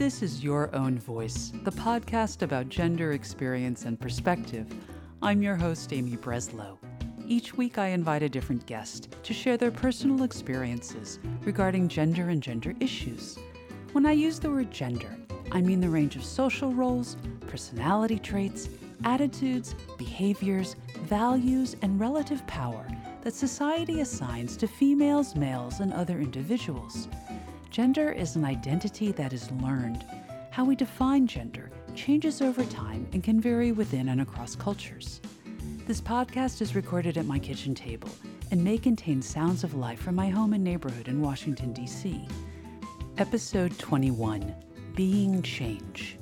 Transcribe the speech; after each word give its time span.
This 0.00 0.22
is 0.22 0.42
Your 0.42 0.74
Own 0.74 0.98
Voice, 0.98 1.52
the 1.62 1.70
podcast 1.70 2.40
about 2.40 2.70
gender 2.70 3.12
experience 3.12 3.84
and 3.84 4.00
perspective. 4.00 4.66
I'm 5.20 5.42
your 5.42 5.56
host, 5.56 5.92
Amy 5.92 6.16
Breslow. 6.16 6.78
Each 7.28 7.54
week, 7.54 7.76
I 7.76 7.88
invite 7.88 8.22
a 8.22 8.28
different 8.30 8.64
guest 8.64 9.14
to 9.22 9.34
share 9.34 9.58
their 9.58 9.70
personal 9.70 10.22
experiences 10.22 11.18
regarding 11.42 11.88
gender 11.88 12.30
and 12.30 12.42
gender 12.42 12.74
issues. 12.80 13.38
When 13.92 14.06
I 14.06 14.12
use 14.12 14.38
the 14.38 14.48
word 14.48 14.70
gender, 14.70 15.14
I 15.52 15.60
mean 15.60 15.82
the 15.82 15.90
range 15.90 16.16
of 16.16 16.24
social 16.24 16.72
roles, 16.72 17.18
personality 17.46 18.18
traits, 18.18 18.70
attitudes, 19.04 19.74
behaviors, 19.98 20.76
values, 21.02 21.76
and 21.82 22.00
relative 22.00 22.46
power 22.46 22.86
that 23.20 23.34
society 23.34 24.00
assigns 24.00 24.56
to 24.56 24.66
females, 24.66 25.36
males, 25.36 25.80
and 25.80 25.92
other 25.92 26.20
individuals. 26.20 27.06
Gender 27.70 28.10
is 28.10 28.34
an 28.34 28.44
identity 28.44 29.12
that 29.12 29.32
is 29.32 29.48
learned. 29.52 30.04
How 30.50 30.64
we 30.64 30.74
define 30.74 31.28
gender 31.28 31.70
changes 31.94 32.42
over 32.42 32.64
time 32.64 33.08
and 33.12 33.22
can 33.22 33.40
vary 33.40 33.70
within 33.70 34.08
and 34.08 34.20
across 34.20 34.56
cultures. 34.56 35.20
This 35.86 36.00
podcast 36.00 36.60
is 36.62 36.74
recorded 36.74 37.16
at 37.16 37.26
my 37.26 37.38
kitchen 37.38 37.72
table 37.72 38.08
and 38.50 38.64
may 38.64 38.76
contain 38.76 39.22
sounds 39.22 39.62
of 39.62 39.74
life 39.74 40.00
from 40.00 40.16
my 40.16 40.28
home 40.28 40.52
and 40.52 40.64
neighborhood 40.64 41.06
in 41.06 41.22
Washington, 41.22 41.72
D.C. 41.72 42.26
Episode 43.18 43.78
21 43.78 44.52
Being 44.96 45.40
Change. 45.40 46.18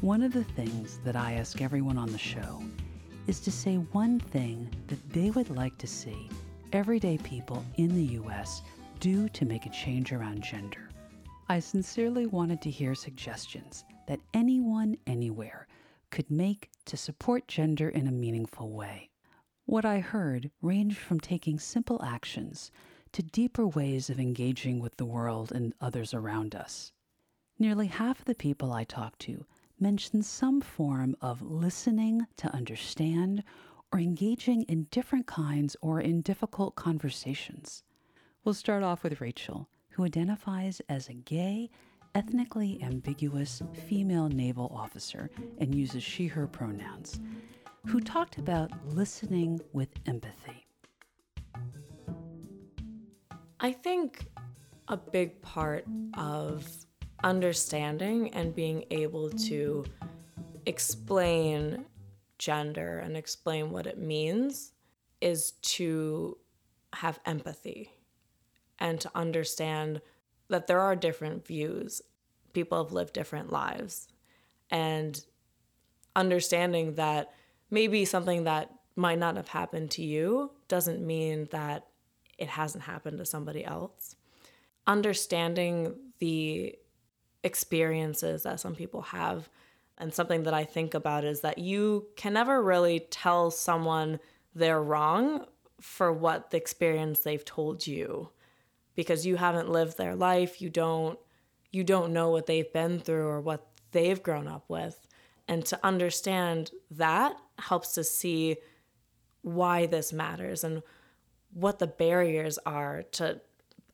One 0.00 0.24
of 0.24 0.32
the 0.32 0.42
things 0.42 0.98
that 1.04 1.14
I 1.14 1.34
ask 1.34 1.62
everyone 1.62 1.96
on 1.96 2.10
the 2.10 2.18
show 2.18 2.60
is 3.28 3.38
to 3.40 3.52
say 3.52 3.76
one 3.76 4.18
thing 4.18 4.68
that 4.88 5.12
they 5.12 5.30
would 5.30 5.50
like 5.50 5.78
to 5.78 5.86
see 5.86 6.28
everyday 6.72 7.16
people 7.18 7.64
in 7.76 7.94
the 7.94 8.14
U.S. 8.14 8.62
do 9.02 9.28
to 9.30 9.44
make 9.44 9.66
a 9.66 9.70
change 9.70 10.12
around 10.12 10.44
gender. 10.44 10.88
I 11.48 11.58
sincerely 11.58 12.24
wanted 12.24 12.62
to 12.62 12.70
hear 12.70 12.94
suggestions 12.94 13.84
that 14.06 14.20
anyone, 14.32 14.96
anywhere, 15.08 15.66
could 16.12 16.30
make 16.30 16.70
to 16.84 16.96
support 16.96 17.48
gender 17.48 17.88
in 17.88 18.06
a 18.06 18.12
meaningful 18.12 18.70
way. 18.70 19.10
What 19.66 19.84
I 19.84 19.98
heard 19.98 20.52
ranged 20.60 20.98
from 20.98 21.18
taking 21.18 21.58
simple 21.58 22.00
actions 22.04 22.70
to 23.10 23.24
deeper 23.24 23.66
ways 23.66 24.08
of 24.08 24.20
engaging 24.20 24.78
with 24.78 24.96
the 24.98 25.04
world 25.04 25.50
and 25.50 25.74
others 25.80 26.14
around 26.14 26.54
us. 26.54 26.92
Nearly 27.58 27.88
half 27.88 28.20
of 28.20 28.26
the 28.26 28.36
people 28.36 28.72
I 28.72 28.84
talked 28.84 29.18
to 29.22 29.46
mentioned 29.80 30.26
some 30.26 30.60
form 30.60 31.16
of 31.20 31.42
listening 31.42 32.28
to 32.36 32.54
understand 32.54 33.42
or 33.92 33.98
engaging 33.98 34.62
in 34.62 34.86
different 34.92 35.26
kinds 35.26 35.76
or 35.82 36.00
in 36.00 36.20
difficult 36.20 36.76
conversations. 36.76 37.82
We'll 38.44 38.54
start 38.54 38.82
off 38.82 39.04
with 39.04 39.20
Rachel, 39.20 39.68
who 39.90 40.04
identifies 40.04 40.82
as 40.88 41.08
a 41.08 41.12
gay, 41.12 41.70
ethnically 42.16 42.82
ambiguous 42.82 43.62
female 43.86 44.28
naval 44.28 44.72
officer 44.74 45.30
and 45.58 45.72
uses 45.72 46.02
she 46.02 46.26
her 46.26 46.48
pronouns, 46.48 47.20
who 47.86 48.00
talked 48.00 48.38
about 48.38 48.72
listening 48.88 49.60
with 49.72 49.90
empathy. 50.06 50.66
I 53.60 53.70
think 53.70 54.26
a 54.88 54.96
big 54.96 55.40
part 55.40 55.84
of 56.14 56.66
understanding 57.22 58.34
and 58.34 58.52
being 58.52 58.86
able 58.90 59.30
to 59.30 59.84
explain 60.66 61.84
gender 62.38 62.98
and 62.98 63.16
explain 63.16 63.70
what 63.70 63.86
it 63.86 63.98
means 63.98 64.72
is 65.20 65.52
to 65.62 66.36
have 66.92 67.20
empathy 67.24 67.88
and 68.78 69.00
to 69.00 69.10
understand 69.14 70.00
that 70.48 70.66
there 70.66 70.80
are 70.80 70.96
different 70.96 71.46
views. 71.46 72.02
People 72.52 72.82
have 72.82 72.92
lived 72.92 73.12
different 73.12 73.52
lives. 73.52 74.08
And 74.70 75.22
understanding 76.14 76.94
that 76.94 77.32
maybe 77.70 78.04
something 78.04 78.44
that 78.44 78.70
might 78.96 79.18
not 79.18 79.36
have 79.36 79.48
happened 79.48 79.90
to 79.92 80.02
you 80.02 80.50
doesn't 80.68 81.04
mean 81.04 81.48
that 81.50 81.86
it 82.38 82.48
hasn't 82.48 82.84
happened 82.84 83.18
to 83.18 83.24
somebody 83.24 83.64
else. 83.64 84.16
Understanding 84.86 85.94
the 86.18 86.76
experiences 87.44 88.42
that 88.42 88.60
some 88.60 88.74
people 88.74 89.02
have. 89.02 89.48
And 89.98 90.12
something 90.12 90.42
that 90.44 90.54
I 90.54 90.64
think 90.64 90.94
about 90.94 91.24
is 91.24 91.40
that 91.42 91.58
you 91.58 92.08
can 92.16 92.32
never 92.32 92.62
really 92.62 93.00
tell 93.10 93.50
someone 93.50 94.18
they're 94.54 94.82
wrong 94.82 95.46
for 95.80 96.12
what 96.12 96.50
the 96.50 96.56
experience 96.56 97.20
they've 97.20 97.44
told 97.44 97.86
you 97.86 98.30
because 98.94 99.26
you 99.26 99.36
haven't 99.36 99.70
lived 99.70 99.96
their 99.98 100.14
life, 100.14 100.60
you 100.60 100.68
don't 100.68 101.18
you 101.70 101.82
don't 101.84 102.12
know 102.12 102.30
what 102.30 102.46
they've 102.46 102.72
been 102.72 103.00
through 103.00 103.26
or 103.26 103.40
what 103.40 103.66
they've 103.92 104.22
grown 104.22 104.46
up 104.46 104.64
with. 104.68 105.06
And 105.48 105.64
to 105.66 105.80
understand 105.82 106.70
that 106.90 107.34
helps 107.58 107.92
to 107.94 108.04
see 108.04 108.56
why 109.40 109.86
this 109.86 110.12
matters 110.12 110.64
and 110.64 110.82
what 111.52 111.78
the 111.78 111.86
barriers 111.86 112.58
are 112.64 113.02
to 113.12 113.40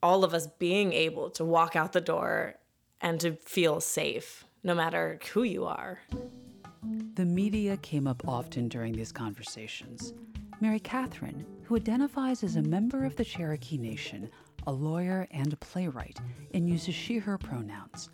all 0.01 0.23
of 0.23 0.33
us 0.33 0.47
being 0.59 0.93
able 0.93 1.29
to 1.31 1.43
walk 1.43 1.75
out 1.75 1.93
the 1.93 2.01
door 2.01 2.55
and 3.01 3.19
to 3.19 3.33
feel 3.35 3.81
safe, 3.81 4.45
no 4.63 4.73
matter 4.73 5.19
who 5.33 5.43
you 5.43 5.65
are. 5.65 5.99
The 7.15 7.25
media 7.25 7.77
came 7.77 8.07
up 8.07 8.25
often 8.27 8.69
during 8.69 8.93
these 8.93 9.11
conversations. 9.11 10.13
Mary 10.61 10.79
Catherine, 10.79 11.45
who 11.63 11.75
identifies 11.75 12.43
as 12.43 12.55
a 12.55 12.61
member 12.61 13.05
of 13.05 13.15
the 13.15 13.25
Cherokee 13.25 13.77
Nation, 13.77 14.29
a 14.69 14.71
lawyer 14.71 15.27
and 15.31 15.51
a 15.51 15.57
playwright, 15.57 16.19
and 16.53 16.69
uses 16.69 16.93
she 16.93 17.17
her 17.17 17.39
pronouns, 17.39 18.11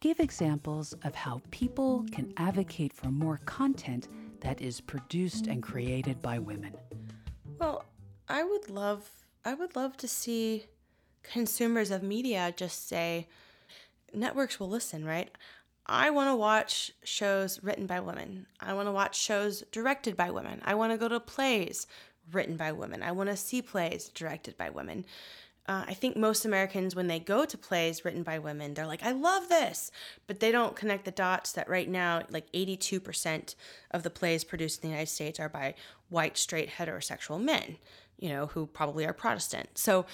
gave 0.00 0.18
examples 0.20 0.94
of 1.04 1.14
how 1.14 1.42
people 1.50 2.06
can 2.10 2.32
advocate 2.38 2.94
for 2.94 3.08
more 3.10 3.40
content 3.44 4.08
that 4.40 4.62
is 4.62 4.80
produced 4.80 5.48
and 5.48 5.62
created 5.62 6.22
by 6.22 6.38
women. 6.38 6.72
Well, 7.60 7.84
I 8.26 8.42
would 8.42 8.70
love 8.70 9.06
I 9.44 9.52
would 9.52 9.76
love 9.76 9.98
to 9.98 10.08
see 10.08 10.64
consumers 11.22 11.90
of 11.90 12.02
media 12.02 12.54
just 12.56 12.88
say, 12.88 13.28
networks 14.14 14.58
will 14.58 14.68
listen, 14.68 15.04
right? 15.04 15.30
I 15.84 16.08
want 16.08 16.30
to 16.30 16.36
watch 16.36 16.90
shows 17.04 17.62
written 17.62 17.86
by 17.86 18.00
women. 18.00 18.46
I 18.60 18.72
want 18.72 18.88
to 18.88 18.92
watch 18.92 19.18
shows 19.18 19.62
directed 19.72 20.16
by 20.16 20.30
women. 20.30 20.62
I 20.64 20.74
want 20.74 20.92
to 20.92 20.98
go 20.98 21.08
to 21.08 21.20
plays 21.20 21.86
written 22.32 22.56
by 22.56 22.72
women. 22.72 23.02
I 23.02 23.12
want 23.12 23.28
to 23.28 23.36
see 23.36 23.60
plays 23.60 24.08
directed 24.08 24.56
by 24.56 24.70
women. 24.70 25.04
Uh, 25.68 25.84
I 25.86 25.92
think 25.92 26.16
most 26.16 26.46
Americans, 26.46 26.96
when 26.96 27.08
they 27.08 27.20
go 27.20 27.44
to 27.44 27.58
plays 27.58 28.02
written 28.02 28.22
by 28.22 28.38
women, 28.38 28.72
they're 28.72 28.86
like, 28.86 29.04
I 29.04 29.12
love 29.12 29.50
this. 29.50 29.92
But 30.26 30.40
they 30.40 30.50
don't 30.50 30.74
connect 30.74 31.04
the 31.04 31.10
dots 31.10 31.52
that 31.52 31.68
right 31.68 31.88
now, 31.88 32.22
like 32.30 32.50
82% 32.52 33.54
of 33.90 34.02
the 34.02 34.10
plays 34.10 34.44
produced 34.44 34.82
in 34.82 34.88
the 34.88 34.94
United 34.94 35.10
States 35.10 35.38
are 35.38 35.50
by 35.50 35.74
white, 36.08 36.38
straight, 36.38 36.70
heterosexual 36.70 37.38
men, 37.38 37.76
you 38.18 38.30
know, 38.30 38.46
who 38.46 38.66
probably 38.66 39.04
are 39.04 39.12
Protestant. 39.12 39.76
So 39.76 40.06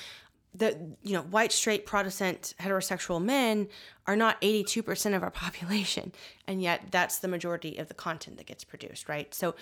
the 0.56 0.97
you 1.03 1.12
know 1.12 1.22
white 1.22 1.50
straight 1.50 1.84
protestant 1.84 2.54
heterosexual 2.60 3.22
men 3.22 3.69
are 4.06 4.15
not 4.15 4.41
82% 4.41 5.16
of 5.16 5.22
our 5.22 5.31
population 5.44 6.12
and 6.47 6.62
yet 6.62 6.92
that's 6.92 7.19
the 7.19 7.28
majority 7.28 7.76
of 7.76 7.88
the 7.88 7.94
content 7.94 8.36
that 8.36 8.47
gets 8.47 8.62
produced 8.62 9.09
right 9.09 9.34
so 9.34 9.54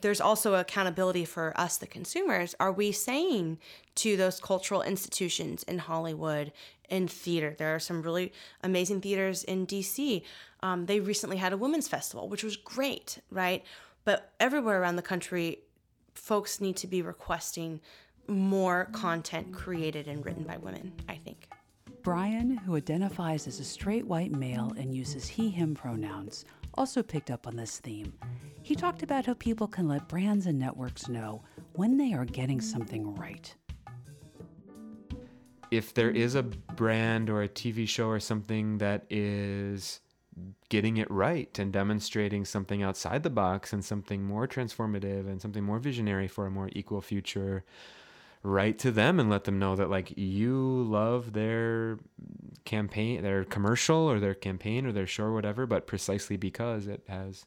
there's 0.00 0.20
also 0.20 0.54
accountability 0.54 1.24
for 1.24 1.52
us 1.54 1.76
the 1.76 1.86
consumers. 1.86 2.54
Are 2.58 2.72
we 2.72 2.92
saying 2.92 3.58
to 3.96 4.16
those 4.16 4.40
cultural 4.40 4.82
institutions 4.82 5.62
in 5.64 5.78
hollywood 5.78 6.52
in 6.88 7.06
theater? 7.08 7.54
There 7.58 7.74
are 7.74 7.80
some 7.80 8.02
really 8.02 8.32
amazing 8.62 9.02
theaters 9.02 9.44
in 9.44 9.66
dc 9.66 10.22
um, 10.60 10.86
they 10.86 11.00
recently 11.00 11.36
had 11.36 11.52
a 11.52 11.56
women's 11.56 11.88
festival 11.88 12.28
which 12.28 12.42
was 12.42 12.56
great 12.56 13.18
right? 13.30 13.64
But 14.04 14.32
everywhere 14.40 14.80
around 14.80 14.96
the 14.96 15.02
country 15.02 15.58
folks 16.14 16.60
need 16.60 16.76
to 16.76 16.86
be 16.86 17.02
requesting 17.02 17.80
more 18.26 18.88
content 18.92 19.52
created 19.52 20.06
and 20.08 20.24
written 20.24 20.44
by 20.44 20.56
women, 20.56 20.92
I 21.08 21.16
think. 21.16 21.48
Brian, 22.02 22.56
who 22.56 22.76
identifies 22.76 23.46
as 23.46 23.60
a 23.60 23.64
straight 23.64 24.06
white 24.06 24.32
male 24.32 24.72
and 24.76 24.94
uses 24.94 25.28
he, 25.28 25.50
him 25.50 25.74
pronouns, 25.74 26.44
also 26.74 27.02
picked 27.02 27.30
up 27.30 27.46
on 27.46 27.56
this 27.56 27.78
theme. 27.78 28.12
He 28.62 28.74
talked 28.74 29.02
about 29.02 29.26
how 29.26 29.34
people 29.34 29.66
can 29.66 29.88
let 29.88 30.08
brands 30.08 30.46
and 30.46 30.58
networks 30.58 31.08
know 31.08 31.42
when 31.74 31.96
they 31.96 32.12
are 32.12 32.24
getting 32.24 32.60
something 32.60 33.14
right. 33.14 33.54
If 35.70 35.94
there 35.94 36.10
is 36.10 36.34
a 36.34 36.42
brand 36.42 37.30
or 37.30 37.42
a 37.42 37.48
TV 37.48 37.88
show 37.88 38.08
or 38.08 38.20
something 38.20 38.78
that 38.78 39.06
is 39.08 40.00
getting 40.68 40.96
it 40.98 41.10
right 41.10 41.58
and 41.58 41.72
demonstrating 41.72 42.44
something 42.44 42.82
outside 42.82 43.22
the 43.22 43.30
box 43.30 43.72
and 43.72 43.84
something 43.84 44.22
more 44.22 44.46
transformative 44.46 45.28
and 45.28 45.40
something 45.40 45.64
more 45.64 45.78
visionary 45.78 46.28
for 46.28 46.46
a 46.46 46.50
more 46.50 46.70
equal 46.72 47.00
future, 47.00 47.64
write 48.42 48.78
to 48.80 48.90
them 48.90 49.20
and 49.20 49.30
let 49.30 49.44
them 49.44 49.58
know 49.58 49.76
that 49.76 49.88
like 49.90 50.12
you 50.16 50.82
love 50.82 51.32
their 51.32 51.98
campaign 52.64 53.22
their 53.22 53.44
commercial 53.44 53.96
or 53.96 54.18
their 54.18 54.34
campaign 54.34 54.84
or 54.84 54.92
their 54.92 55.06
show 55.06 55.24
or 55.24 55.34
whatever 55.34 55.66
but 55.66 55.86
precisely 55.86 56.36
because 56.36 56.86
it 56.86 57.02
has 57.08 57.46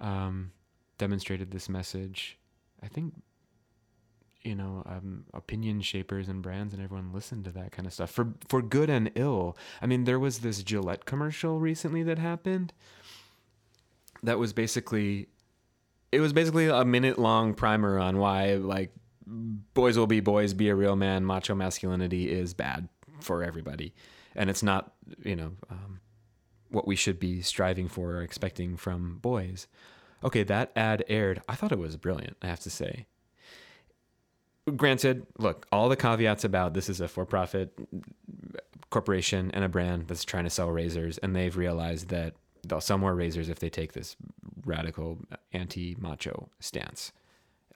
um, 0.00 0.52
demonstrated 0.98 1.50
this 1.50 1.68
message. 1.68 2.38
I 2.82 2.88
think 2.88 3.14
you 4.42 4.54
know 4.54 4.82
um, 4.86 5.24
opinion 5.34 5.82
shapers 5.82 6.28
and 6.28 6.42
brands 6.42 6.72
and 6.72 6.82
everyone 6.82 7.12
listened 7.12 7.44
to 7.44 7.50
that 7.50 7.72
kind 7.72 7.86
of 7.86 7.92
stuff 7.92 8.10
for 8.10 8.34
for 8.48 8.62
good 8.62 8.88
and 8.88 9.10
ill. 9.14 9.56
I 9.82 9.86
mean 9.86 10.04
there 10.04 10.18
was 10.18 10.38
this 10.38 10.62
gillette 10.62 11.04
commercial 11.04 11.60
recently 11.60 12.02
that 12.04 12.18
happened 12.18 12.72
that 14.22 14.38
was 14.38 14.52
basically 14.52 15.28
it 16.10 16.20
was 16.20 16.32
basically 16.32 16.68
a 16.68 16.84
minute 16.84 17.18
long 17.18 17.54
primer 17.54 17.98
on 17.98 18.18
why 18.18 18.54
like 18.54 18.92
boys 19.26 19.98
will 19.98 20.06
be 20.06 20.20
boys 20.20 20.54
be 20.54 20.68
a 20.68 20.74
real 20.74 20.96
man. 20.96 21.24
Macho 21.24 21.54
masculinity 21.54 22.30
is 22.30 22.54
bad 22.54 22.88
for 23.20 23.42
everybody. 23.42 23.94
And 24.34 24.48
it's 24.48 24.62
not 24.62 24.92
you 25.24 25.36
know 25.36 25.52
um, 25.70 26.00
what 26.68 26.86
we 26.86 26.96
should 26.96 27.18
be 27.18 27.42
striving 27.42 27.88
for 27.88 28.16
or 28.16 28.22
expecting 28.22 28.76
from 28.76 29.18
boys. 29.18 29.66
Okay 30.22 30.42
that 30.44 30.72
ad 30.76 31.04
aired. 31.08 31.42
I 31.48 31.54
thought 31.54 31.72
it 31.72 31.78
was 31.78 31.96
brilliant 31.96 32.36
i 32.42 32.46
have 32.46 32.60
to 32.60 32.70
say. 32.70 33.06
Granted, 34.76 35.26
look, 35.38 35.66
all 35.72 35.88
the 35.88 35.96
caveats 35.96 36.44
about 36.44 36.74
this 36.74 36.88
is 36.88 37.00
a 37.00 37.08
for 37.08 37.24
profit 37.24 37.76
corporation 38.90 39.50
and 39.52 39.64
a 39.64 39.68
brand 39.68 40.08
that's 40.08 40.24
trying 40.24 40.44
to 40.44 40.50
sell 40.50 40.70
razors, 40.70 41.18
and 41.18 41.34
they've 41.34 41.56
realized 41.56 42.08
that 42.08 42.34
they'll 42.66 42.80
sell 42.80 42.98
more 42.98 43.14
razors 43.14 43.48
if 43.48 43.58
they 43.58 43.70
take 43.70 43.92
this 43.92 44.16
radical 44.64 45.18
anti 45.52 45.96
macho 45.98 46.50
stance. 46.60 47.12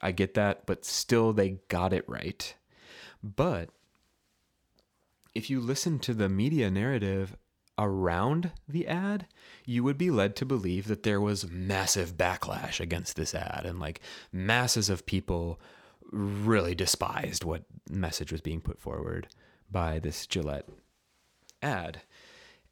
I 0.04 0.12
get 0.12 0.34
that, 0.34 0.66
but 0.66 0.84
still 0.84 1.32
they 1.32 1.60
got 1.68 1.94
it 1.94 2.04
right. 2.06 2.54
But 3.22 3.70
if 5.34 5.48
you 5.48 5.60
listen 5.60 5.98
to 6.00 6.12
the 6.12 6.28
media 6.28 6.70
narrative 6.70 7.34
around 7.78 8.52
the 8.68 8.86
ad, 8.86 9.26
you 9.64 9.82
would 9.82 9.96
be 9.96 10.10
led 10.10 10.36
to 10.36 10.44
believe 10.44 10.88
that 10.88 11.04
there 11.04 11.22
was 11.22 11.50
massive 11.50 12.18
backlash 12.18 12.80
against 12.80 13.16
this 13.16 13.34
ad 13.34 13.62
and 13.64 13.80
like 13.80 14.02
masses 14.30 14.90
of 14.90 15.06
people 15.06 15.58
really 16.12 16.74
despised 16.74 17.42
what 17.42 17.64
message 17.88 18.30
was 18.30 18.42
being 18.42 18.60
put 18.60 18.78
forward 18.78 19.26
by 19.70 19.98
this 19.98 20.26
Gillette 20.26 20.68
ad. 21.62 22.02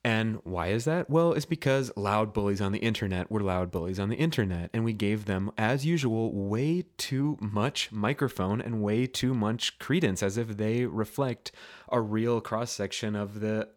And 0.05 0.41
why 0.43 0.69
is 0.69 0.85
that? 0.85 1.09
Well, 1.09 1.33
it's 1.33 1.47
because 1.47 1.93
loud 1.97 2.33
bullies 2.33 2.61
on 2.61 2.73
the 2.73 2.81
internet 2.81 3.31
were 3.31 3.41
loud 3.41 3.71
bullies 3.71 4.01
on 4.01 4.09
the 4.09 4.17
internet, 4.17 4.69
and 4.73 4.85
we 4.85 4.93
gave 4.93 5.27
them, 5.27 5.53
as 5.57 5.87
usual, 5.87 6.33
way 6.33 6.87
too 6.97 7.39
much 7.41 7.93
microphone 7.93 8.61
and 8.61 8.83
way 8.83 9.07
too 9.07 9.33
much 9.33 9.79
credence 9.79 10.21
as 10.21 10.37
if 10.37 10.57
they 10.57 10.87
reflect 10.87 11.53
a 11.91 12.01
real 12.01 12.41
cross 12.41 12.73
section 12.73 13.15
of 13.15 13.39
the 13.39 13.69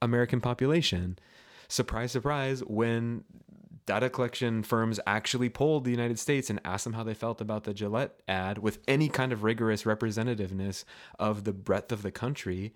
American 0.00 0.40
population. 0.40 1.18
Surprise, 1.66 2.12
surprise, 2.12 2.62
when 2.64 3.24
data 3.86 4.08
collection 4.08 4.62
firms 4.62 5.00
actually 5.06 5.48
polled 5.48 5.84
the 5.84 5.90
United 5.90 6.18
States 6.18 6.50
and 6.50 6.60
asked 6.64 6.84
them 6.84 6.92
how 6.92 7.02
they 7.02 7.14
felt 7.14 7.40
about 7.40 7.64
the 7.64 7.74
Gillette 7.74 8.20
ad 8.28 8.58
with 8.58 8.78
any 8.86 9.08
kind 9.08 9.32
of 9.32 9.42
rigorous 9.42 9.82
representativeness 9.82 10.84
of 11.18 11.44
the 11.44 11.52
breadth 11.52 11.90
of 11.90 12.02
the 12.02 12.12
country. 12.12 12.72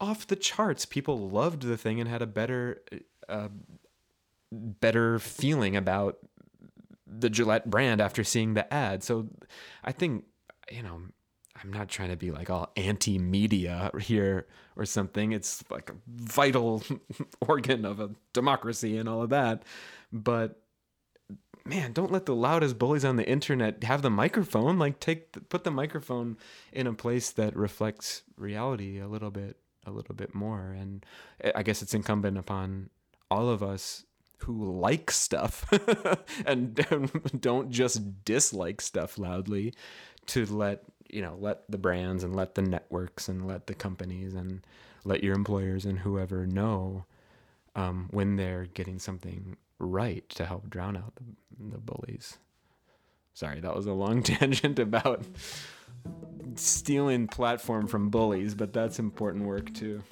Off 0.00 0.26
the 0.26 0.36
charts, 0.36 0.84
people 0.84 1.28
loved 1.28 1.62
the 1.62 1.76
thing 1.76 2.00
and 2.00 2.08
had 2.08 2.22
a 2.22 2.26
better, 2.26 2.82
uh, 3.28 3.48
better 4.52 5.18
feeling 5.18 5.76
about 5.76 6.18
the 7.06 7.30
Gillette 7.30 7.68
brand 7.68 8.00
after 8.00 8.22
seeing 8.22 8.54
the 8.54 8.72
ad. 8.72 9.02
So, 9.02 9.28
I 9.82 9.92
think 9.92 10.24
you 10.70 10.82
know 10.82 11.00
I'm 11.62 11.72
not 11.72 11.88
trying 11.88 12.10
to 12.10 12.16
be 12.16 12.30
like 12.30 12.50
all 12.50 12.70
anti 12.76 13.18
media 13.18 13.90
here 14.00 14.46
or 14.76 14.84
something. 14.84 15.32
It's 15.32 15.64
like 15.70 15.90
a 15.90 15.94
vital 16.06 16.82
organ 17.40 17.84
of 17.84 18.00
a 18.00 18.10
democracy 18.32 18.96
and 18.96 19.08
all 19.08 19.22
of 19.22 19.30
that. 19.30 19.62
But 20.12 20.60
man, 21.64 21.92
don't 21.92 22.12
let 22.12 22.26
the 22.26 22.34
loudest 22.34 22.78
bullies 22.78 23.04
on 23.04 23.16
the 23.16 23.28
internet 23.28 23.82
have 23.84 24.02
the 24.02 24.10
microphone. 24.10 24.78
Like 24.78 25.00
take 25.00 25.48
put 25.48 25.64
the 25.64 25.70
microphone 25.70 26.36
in 26.72 26.86
a 26.86 26.94
place 26.94 27.30
that 27.32 27.56
reflects 27.56 28.22
reality 28.36 28.98
a 28.98 29.08
little 29.08 29.30
bit 29.30 29.56
a 29.88 29.90
little 29.90 30.14
bit 30.14 30.34
more 30.34 30.76
and 30.78 31.04
I 31.54 31.62
guess 31.62 31.82
it's 31.82 31.94
incumbent 31.94 32.38
upon 32.38 32.90
all 33.30 33.48
of 33.48 33.62
us 33.62 34.04
who 34.38 34.80
like 34.80 35.10
stuff 35.10 35.66
and 36.46 36.74
don't 37.40 37.70
just 37.70 38.24
dislike 38.24 38.80
stuff 38.80 39.18
loudly 39.18 39.74
to 40.26 40.46
let 40.46 40.84
you 41.08 41.22
know 41.22 41.36
let 41.40 41.68
the 41.70 41.78
brands 41.78 42.22
and 42.22 42.36
let 42.36 42.54
the 42.54 42.62
networks 42.62 43.28
and 43.28 43.46
let 43.46 43.66
the 43.66 43.74
companies 43.74 44.34
and 44.34 44.64
let 45.04 45.24
your 45.24 45.34
employers 45.34 45.84
and 45.84 46.00
whoever 46.00 46.46
know 46.46 47.04
um, 47.74 48.08
when 48.10 48.36
they're 48.36 48.66
getting 48.66 48.98
something 48.98 49.56
right 49.78 50.28
to 50.30 50.44
help 50.44 50.68
drown 50.68 50.96
out 50.96 51.14
the, 51.16 51.70
the 51.70 51.78
bullies. 51.78 52.38
Sorry, 53.38 53.60
that 53.60 53.76
was 53.76 53.86
a 53.86 53.92
long 53.92 54.20
tangent 54.24 54.80
about 54.80 55.22
stealing 56.56 57.28
platform 57.28 57.86
from 57.86 58.10
bullies, 58.10 58.52
but 58.52 58.72
that's 58.72 58.98
important 58.98 59.44
work 59.44 59.72
too. 59.72 60.02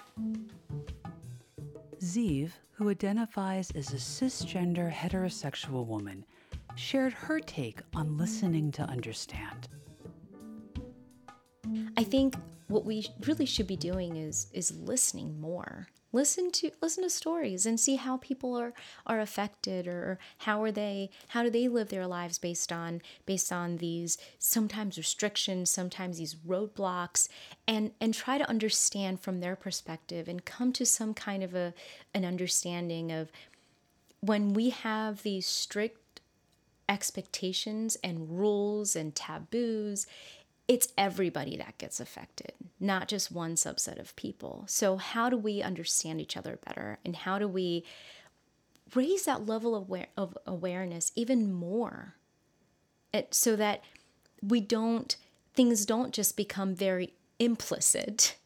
Zeev, 2.00 2.52
who 2.70 2.88
identifies 2.88 3.72
as 3.72 3.92
a 3.92 3.96
cisgender 3.96 4.92
heterosexual 4.92 5.84
woman, 5.84 6.24
shared 6.76 7.12
her 7.14 7.40
take 7.40 7.80
on 7.96 8.16
listening 8.16 8.70
to 8.70 8.82
understand. 8.82 9.66
I 11.96 12.04
think 12.04 12.36
what 12.68 12.84
we 12.84 13.08
really 13.26 13.46
should 13.46 13.66
be 13.66 13.76
doing 13.76 14.18
is 14.18 14.46
is 14.52 14.70
listening 14.70 15.40
more 15.40 15.88
listen 16.12 16.50
to 16.50 16.70
listen 16.80 17.02
to 17.02 17.10
stories 17.10 17.66
and 17.66 17.78
see 17.78 17.96
how 17.96 18.16
people 18.16 18.54
are 18.54 18.72
are 19.06 19.20
affected 19.20 19.86
or 19.86 20.18
how 20.38 20.62
are 20.62 20.70
they 20.70 21.10
how 21.28 21.42
do 21.42 21.50
they 21.50 21.68
live 21.68 21.88
their 21.88 22.06
lives 22.06 22.38
based 22.38 22.72
on 22.72 23.02
based 23.26 23.52
on 23.52 23.76
these 23.78 24.16
sometimes 24.38 24.96
restrictions 24.96 25.70
sometimes 25.70 26.18
these 26.18 26.34
roadblocks 26.34 27.28
and 27.66 27.90
and 28.00 28.14
try 28.14 28.38
to 28.38 28.48
understand 28.48 29.20
from 29.20 29.40
their 29.40 29.56
perspective 29.56 30.28
and 30.28 30.44
come 30.44 30.72
to 30.72 30.86
some 30.86 31.12
kind 31.12 31.42
of 31.42 31.54
a 31.54 31.74
an 32.14 32.24
understanding 32.24 33.10
of 33.10 33.30
when 34.20 34.54
we 34.54 34.70
have 34.70 35.22
these 35.22 35.46
strict 35.46 36.20
expectations 36.88 37.96
and 38.02 38.38
rules 38.38 38.94
and 38.94 39.14
taboos 39.14 40.06
it's 40.68 40.88
everybody 40.98 41.56
that 41.56 41.78
gets 41.78 42.00
affected, 42.00 42.52
not 42.80 43.08
just 43.08 43.30
one 43.30 43.54
subset 43.54 44.00
of 44.00 44.16
people. 44.16 44.64
So, 44.66 44.96
how 44.96 45.30
do 45.30 45.36
we 45.36 45.62
understand 45.62 46.20
each 46.20 46.36
other 46.36 46.58
better? 46.64 46.98
And 47.04 47.14
how 47.14 47.38
do 47.38 47.46
we 47.46 47.84
raise 48.94 49.24
that 49.24 49.46
level 49.46 49.74
of, 49.74 49.84
aware- 49.84 50.08
of 50.16 50.36
awareness 50.46 51.12
even 51.14 51.52
more 51.52 52.14
it, 53.12 53.32
so 53.34 53.54
that 53.56 53.82
we 54.42 54.60
don't, 54.60 55.16
things 55.54 55.86
don't 55.86 56.12
just 56.12 56.36
become 56.36 56.74
very 56.74 57.12
implicit. 57.38 58.36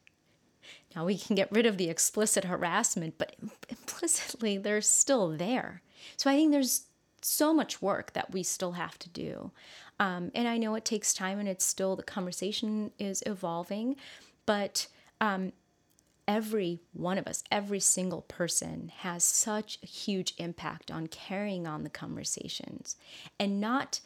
Now, 0.94 1.06
we 1.06 1.18
can 1.18 1.36
get 1.36 1.52
rid 1.52 1.66
of 1.66 1.78
the 1.78 1.88
explicit 1.88 2.44
harassment, 2.44 3.14
but 3.16 3.36
implicitly, 3.68 4.58
they're 4.58 4.82
still 4.82 5.28
there. 5.28 5.82
So, 6.18 6.30
I 6.30 6.34
think 6.34 6.52
there's 6.52 6.84
so 7.22 7.52
much 7.54 7.82
work 7.82 8.12
that 8.12 8.32
we 8.32 8.42
still 8.42 8.72
have 8.72 8.98
to 8.98 9.08
do. 9.08 9.50
Um, 10.00 10.30
and 10.34 10.48
I 10.48 10.56
know 10.56 10.74
it 10.74 10.84
takes 10.86 11.12
time 11.12 11.38
and 11.38 11.48
it's 11.48 11.64
still 11.64 11.94
the 11.94 12.02
conversation 12.02 12.90
is 12.98 13.22
evolving, 13.26 13.96
but 14.46 14.88
um, 15.20 15.52
every 16.26 16.80
one 16.94 17.18
of 17.18 17.26
us, 17.26 17.44
every 17.52 17.80
single 17.80 18.22
person 18.22 18.90
has 19.00 19.22
such 19.22 19.78
a 19.82 19.86
huge 19.86 20.32
impact 20.38 20.90
on 20.90 21.06
carrying 21.06 21.66
on 21.66 21.84
the 21.84 21.90
conversations 21.90 22.96
and 23.38 23.60
not 23.60 24.00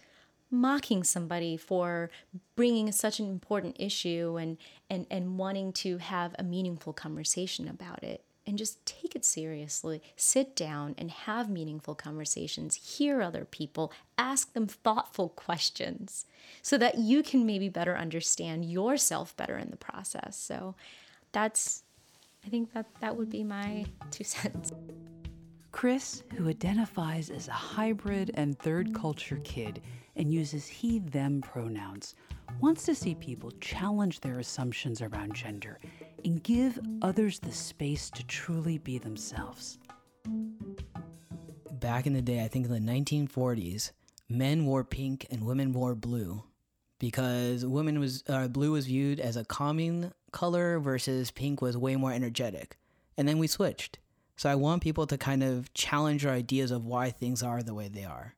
mocking 0.51 1.05
somebody 1.05 1.57
for 1.57 2.11
bringing 2.57 2.91
such 2.91 3.21
an 3.21 3.29
important 3.29 3.77
issue 3.79 4.37
and, 4.37 4.59
and, 4.91 5.07
and 5.11 5.39
wanting 5.39 5.73
to 5.73 5.99
have 5.99 6.35
a 6.39 6.43
meaningful 6.43 6.93
conversation 6.93 7.69
about 7.69 8.03
it 8.03 8.25
and 8.47 8.59
just 8.59 8.85
take 8.85 9.15
it 9.15 9.25
seriously. 9.25 10.03
Sit 10.17 10.55
down 10.55 10.95
and 10.99 11.11
have 11.11 11.49
meaningful 11.49 11.95
conversations, 11.95 12.75
hear 12.75 13.23
other 13.23 13.45
people, 13.45 13.93
ask 14.19 14.53
them 14.53 14.67
thoughtful 14.67 15.31
questions 15.31 16.27
so 16.63 16.77
that 16.79 16.99
you 16.99 17.23
can 17.23 17.47
maybe 17.47 17.69
better 17.69 17.97
understand 17.97 18.65
yourself 18.65 19.37
better 19.37 19.57
in 19.57 19.71
the 19.71 19.77
process. 19.77 20.37
So 20.39 20.75
that's, 21.33 21.83
I 22.45 22.49
think 22.49 22.73
that 22.75 22.87
that 23.01 23.17
would 23.17 23.31
be 23.31 23.45
my 23.45 23.87
two 24.11 24.25
cents. 24.25 24.73
Chris, 25.73 26.23
who 26.37 26.49
identifies 26.49 27.31
as 27.31 27.49
a 27.49 27.53
hybrid 27.53 28.31
and 28.35 28.57
third 28.59 28.95
culture 28.95 29.41
kid 29.43 29.83
and 30.15 30.33
uses 30.33 30.69
he 30.69 31.01
them 31.01 31.41
pronouns, 31.41 32.15
wants 32.61 32.85
to 32.85 32.95
see 32.95 33.17
people 33.17 33.51
challenge 33.61 34.21
their 34.21 34.39
assumptions 34.39 35.03
around 35.03 35.35
gender 35.35 35.81
and 36.25 36.43
give 36.43 36.79
others 37.03 37.39
the 37.39 37.53
space 37.53 38.11
to 38.11 38.25
truly 38.27 38.79
be 38.79 38.99
themselves. 38.99 39.79
Back 41.73 42.07
in 42.07 42.15
the 42.15 42.23
day, 42.23 42.43
I 42.43 42.49
think 42.49 42.67
in 42.67 42.73
the 42.73 42.93
1940s, 42.93 43.93
men 44.29 44.65
wore 44.67 44.85
pink 44.85 45.27
and 45.31 45.45
women 45.45 45.73
wore 45.73 45.95
blue 45.95 46.45
because 46.99 47.67
women 47.67 47.99
was 48.01 48.25
uh, 48.29 48.49
blue 48.49 48.73
was 48.73 48.87
viewed 48.87 49.21
as 49.21 49.37
a 49.37 49.45
calming 49.45 50.13
color 50.33 50.79
versus 50.79 51.31
pink 51.31 51.61
was 51.61 51.77
way 51.77 51.97
more 51.97 52.13
energetic. 52.13 52.79
And 53.17 53.29
then 53.29 53.39
we 53.39 53.47
switched. 53.47 53.99
So 54.37 54.51
I 54.51 54.55
want 54.55 54.83
people 54.83 55.07
to 55.07 55.19
kind 55.19 55.45
of 55.45 55.73
challenge 55.75 56.25
our 56.27 56.33
ideas 56.33 56.71
of 56.71 56.87
why 56.87 57.11
things 57.11 57.43
are 57.43 57.63
the 57.63 57.75
way 57.75 57.89
they 57.89 58.05
are. 58.05 58.35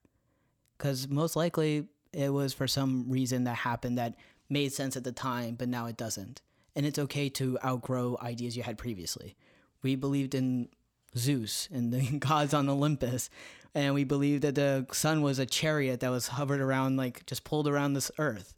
Cuz 0.78 1.08
most 1.08 1.36
likely 1.36 1.86
it 2.12 2.30
was 2.30 2.52
for 2.52 2.66
some 2.66 3.08
reason 3.08 3.44
that 3.44 3.56
happened 3.56 3.96
that 3.98 4.16
made 4.48 4.72
sense 4.72 4.96
at 4.96 5.04
the 5.04 5.12
time, 5.12 5.54
but 5.54 5.68
now 5.68 5.86
it 5.86 5.96
doesn't. 5.96 6.42
And 6.76 6.86
it's 6.86 6.98
okay 6.98 7.28
to 7.30 7.58
outgrow 7.64 8.16
ideas 8.22 8.56
you 8.56 8.62
had 8.62 8.78
previously. 8.78 9.34
We 9.82 9.96
believed 9.96 10.34
in 10.34 10.68
Zeus 11.16 11.68
and 11.72 11.92
the 11.92 12.18
gods 12.18 12.54
on 12.54 12.68
Olympus, 12.68 13.30
and 13.74 13.94
we 13.94 14.04
believed 14.04 14.42
that 14.42 14.54
the 14.54 14.86
sun 14.92 15.22
was 15.22 15.38
a 15.38 15.46
chariot 15.46 16.00
that 16.00 16.10
was 16.10 16.28
hovered 16.28 16.60
around, 16.60 16.96
like 16.96 17.26
just 17.26 17.42
pulled 17.42 17.66
around 17.66 17.94
this 17.94 18.10
earth. 18.18 18.54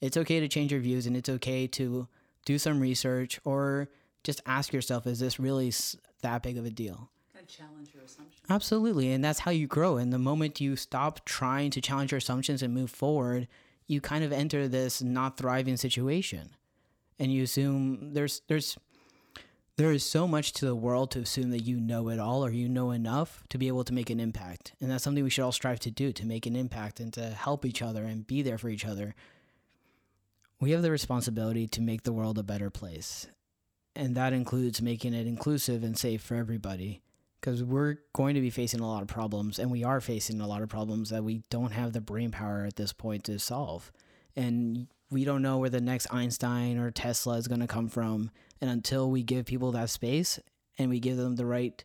It's 0.00 0.16
okay 0.16 0.40
to 0.40 0.48
change 0.48 0.72
your 0.72 0.80
views, 0.80 1.06
and 1.06 1.16
it's 1.16 1.28
okay 1.28 1.66
to 1.66 2.08
do 2.46 2.58
some 2.58 2.80
research 2.80 3.40
or 3.44 3.88
just 4.24 4.40
ask 4.46 4.72
yourself, 4.72 5.06
is 5.06 5.18
this 5.18 5.38
really 5.38 5.72
that 6.22 6.42
big 6.42 6.56
of 6.56 6.64
a 6.64 6.70
deal? 6.70 7.10
challenge 7.48 7.90
your 7.94 8.04
assumptions. 8.04 8.44
Absolutely. 8.48 9.10
And 9.10 9.24
that's 9.24 9.40
how 9.40 9.50
you 9.50 9.66
grow. 9.66 9.96
And 9.96 10.12
the 10.12 10.18
moment 10.18 10.60
you 10.60 10.76
stop 10.76 11.24
trying 11.24 11.70
to 11.70 11.80
challenge 11.80 12.12
your 12.12 12.18
assumptions 12.18 12.62
and 12.62 12.72
move 12.72 12.90
forward, 12.90 13.48
you 13.86 14.00
kind 14.00 14.22
of 14.22 14.32
enter 14.32 14.68
this 14.68 15.02
not 15.02 15.36
thriving 15.36 15.76
situation. 15.76 16.50
And 17.18 17.32
you 17.32 17.42
assume 17.42 18.12
there's 18.12 18.42
there's 18.48 18.78
there 19.76 19.92
is 19.92 20.04
so 20.04 20.26
much 20.26 20.52
to 20.54 20.66
the 20.66 20.74
world 20.74 21.12
to 21.12 21.20
assume 21.20 21.50
that 21.50 21.62
you 21.62 21.78
know 21.78 22.08
it 22.08 22.18
all 22.18 22.44
or 22.44 22.50
you 22.50 22.68
know 22.68 22.90
enough 22.90 23.44
to 23.48 23.58
be 23.58 23.68
able 23.68 23.84
to 23.84 23.94
make 23.94 24.10
an 24.10 24.18
impact. 24.18 24.72
And 24.80 24.90
that's 24.90 25.04
something 25.04 25.22
we 25.22 25.30
should 25.30 25.44
all 25.44 25.52
strive 25.52 25.78
to 25.80 25.90
do 25.90 26.12
to 26.12 26.26
make 26.26 26.46
an 26.46 26.56
impact 26.56 26.98
and 26.98 27.12
to 27.12 27.30
help 27.30 27.64
each 27.64 27.80
other 27.80 28.02
and 28.02 28.26
be 28.26 28.42
there 28.42 28.58
for 28.58 28.68
each 28.68 28.84
other. 28.84 29.14
We 30.60 30.72
have 30.72 30.82
the 30.82 30.90
responsibility 30.90 31.68
to 31.68 31.80
make 31.80 32.02
the 32.02 32.12
world 32.12 32.38
a 32.38 32.42
better 32.42 32.70
place. 32.70 33.28
And 33.94 34.16
that 34.16 34.32
includes 34.32 34.82
making 34.82 35.14
it 35.14 35.28
inclusive 35.28 35.84
and 35.84 35.96
safe 35.96 36.22
for 36.22 36.34
everybody 36.34 37.00
because 37.40 37.62
we're 37.62 37.98
going 38.12 38.34
to 38.34 38.40
be 38.40 38.50
facing 38.50 38.80
a 38.80 38.88
lot 38.88 39.02
of 39.02 39.08
problems 39.08 39.60
and 39.60 39.70
we 39.70 39.84
are 39.84 40.00
facing 40.00 40.40
a 40.40 40.46
lot 40.46 40.62
of 40.62 40.68
problems 40.68 41.10
that 41.10 41.22
we 41.22 41.42
don't 41.50 41.72
have 41.72 41.92
the 41.92 42.00
brain 42.00 42.32
power 42.32 42.64
at 42.64 42.74
this 42.74 42.92
point 42.92 43.24
to 43.24 43.38
solve 43.38 43.92
and 44.34 44.88
we 45.10 45.24
don't 45.24 45.42
know 45.42 45.58
where 45.58 45.70
the 45.70 45.80
next 45.80 46.12
einstein 46.12 46.78
or 46.78 46.90
tesla 46.90 47.36
is 47.36 47.48
going 47.48 47.60
to 47.60 47.66
come 47.66 47.88
from. 47.88 48.30
And 48.60 48.70
until 48.70 49.10
we 49.10 49.22
give 49.22 49.46
people 49.46 49.72
that 49.72 49.90
space 49.90 50.40
and 50.78 50.90
we 50.90 51.00
give 51.00 51.16
them 51.16 51.36
the 51.36 51.46
right 51.46 51.82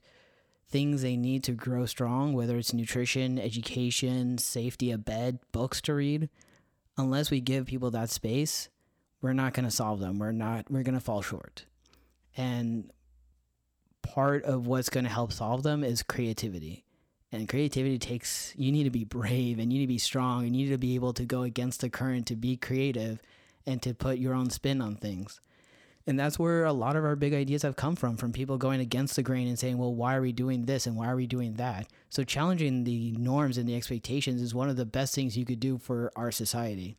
things 0.70 1.02
they 1.02 1.16
need 1.16 1.44
to 1.44 1.52
grow 1.52 1.86
strong 1.86 2.34
whether 2.34 2.58
it's 2.58 2.74
nutrition 2.74 3.38
education 3.38 4.40
safety 4.40 4.90
a 4.90 4.98
bed 4.98 5.38
books 5.52 5.80
to 5.82 5.94
read 5.94 6.30
unless 6.98 7.30
we 7.30 7.40
give 7.40 7.68
people 7.68 7.92
that 7.92 8.10
space 8.10 8.70
we're 9.24 9.34
not 9.34 9.54
going 9.54 9.66
to 9.66 9.72
solve 9.72 10.02
them. 10.02 10.20
We're 10.20 10.34
not 10.34 10.70
we're 10.70 10.84
going 10.84 10.94
to 10.94 11.00
fall 11.00 11.24
short. 11.24 11.66
And 12.36 12.92
part 14.04 14.44
of 14.44 14.68
what's 14.68 14.90
going 14.90 15.06
to 15.06 15.10
help 15.10 15.32
solve 15.32 15.64
them 15.64 15.84
is 15.84 16.04
creativity. 16.04 16.83
And 17.34 17.50
creativity 17.50 17.98
takes, 17.98 18.54
you 18.56 18.72
need 18.72 18.84
to 18.84 18.92
be 18.92 19.06
brave 19.06 19.58
and 19.58 19.74
you 19.74 19.80
need 19.80 19.86
to 19.86 19.94
be 19.94 19.98
strong 19.98 20.46
and 20.46 20.56
you 20.56 20.66
need 20.66 20.72
to 20.72 20.78
be 20.78 20.94
able 20.94 21.14
to 21.14 21.26
go 21.26 21.42
against 21.42 21.82
the 21.82 21.90
current 21.90 22.28
to 22.28 22.36
be 22.36 22.56
creative 22.56 23.20
and 23.66 23.82
to 23.82 23.96
put 23.96 24.20
your 24.20 24.36
own 24.36 24.52
spin 24.52 24.82
on 24.82 24.96
things. 24.96 25.42
And 26.06 26.20
that's 26.20 26.38
where 26.38 26.64
a 26.64 26.74
lot 26.74 26.96
of 26.96 27.04
our 27.04 27.16
big 27.16 27.34
ideas 27.34 27.64
have 27.64 27.76
come 27.76 27.96
from, 27.96 28.18
from 28.18 28.34
people 28.34 28.60
going 28.60 28.82
against 28.82 29.16
the 29.16 29.24
grain 29.24 29.48
and 29.48 29.58
saying, 29.58 29.80
well, 29.80 29.96
why 29.96 30.16
are 30.16 30.22
we 30.22 30.32
doing 30.32 30.66
this 30.66 30.86
and 30.86 30.96
why 30.96 31.08
are 31.08 31.16
we 31.16 31.26
doing 31.26 31.56
that? 31.56 31.88
So, 32.10 32.24
challenging 32.24 32.84
the 32.84 33.14
norms 33.14 33.58
and 33.58 33.68
the 33.68 33.76
expectations 33.76 34.42
is 34.42 34.54
one 34.54 34.70
of 34.70 34.76
the 34.76 34.86
best 34.86 35.16
things 35.16 35.38
you 35.38 35.46
could 35.46 35.62
do 35.62 35.78
for 35.78 36.12
our 36.16 36.30
society. 36.30 36.98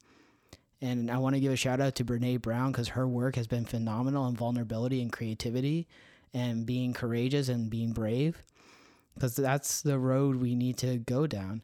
And 0.81 1.11
I 1.11 1.19
want 1.19 1.35
to 1.35 1.41
give 1.41 1.53
a 1.53 1.57
shout 1.57 1.81
out 1.81 1.95
to 1.97 2.05
Brene 2.05 2.41
Brown 2.43 2.73
because 2.73 2.89
her 2.89 3.07
work 3.07 3.37
has 3.37 3.47
been 3.47 3.67
phenomenal 3.67 4.25
on 4.25 4.37
vulnerability 4.37 5.01
and 5.03 5.13
creativity 5.13 5.87
and 6.33 6.67
being 6.67 6.93
courageous 6.93 7.49
and 7.51 7.71
being 7.71 7.93
brave 7.93 8.43
because 9.15 9.37
that's 9.37 9.83
the 9.83 9.99
road 9.99 10.37
we 10.37 10.55
need 10.55 10.77
to 10.79 10.99
go 10.99 11.27
down. 11.27 11.63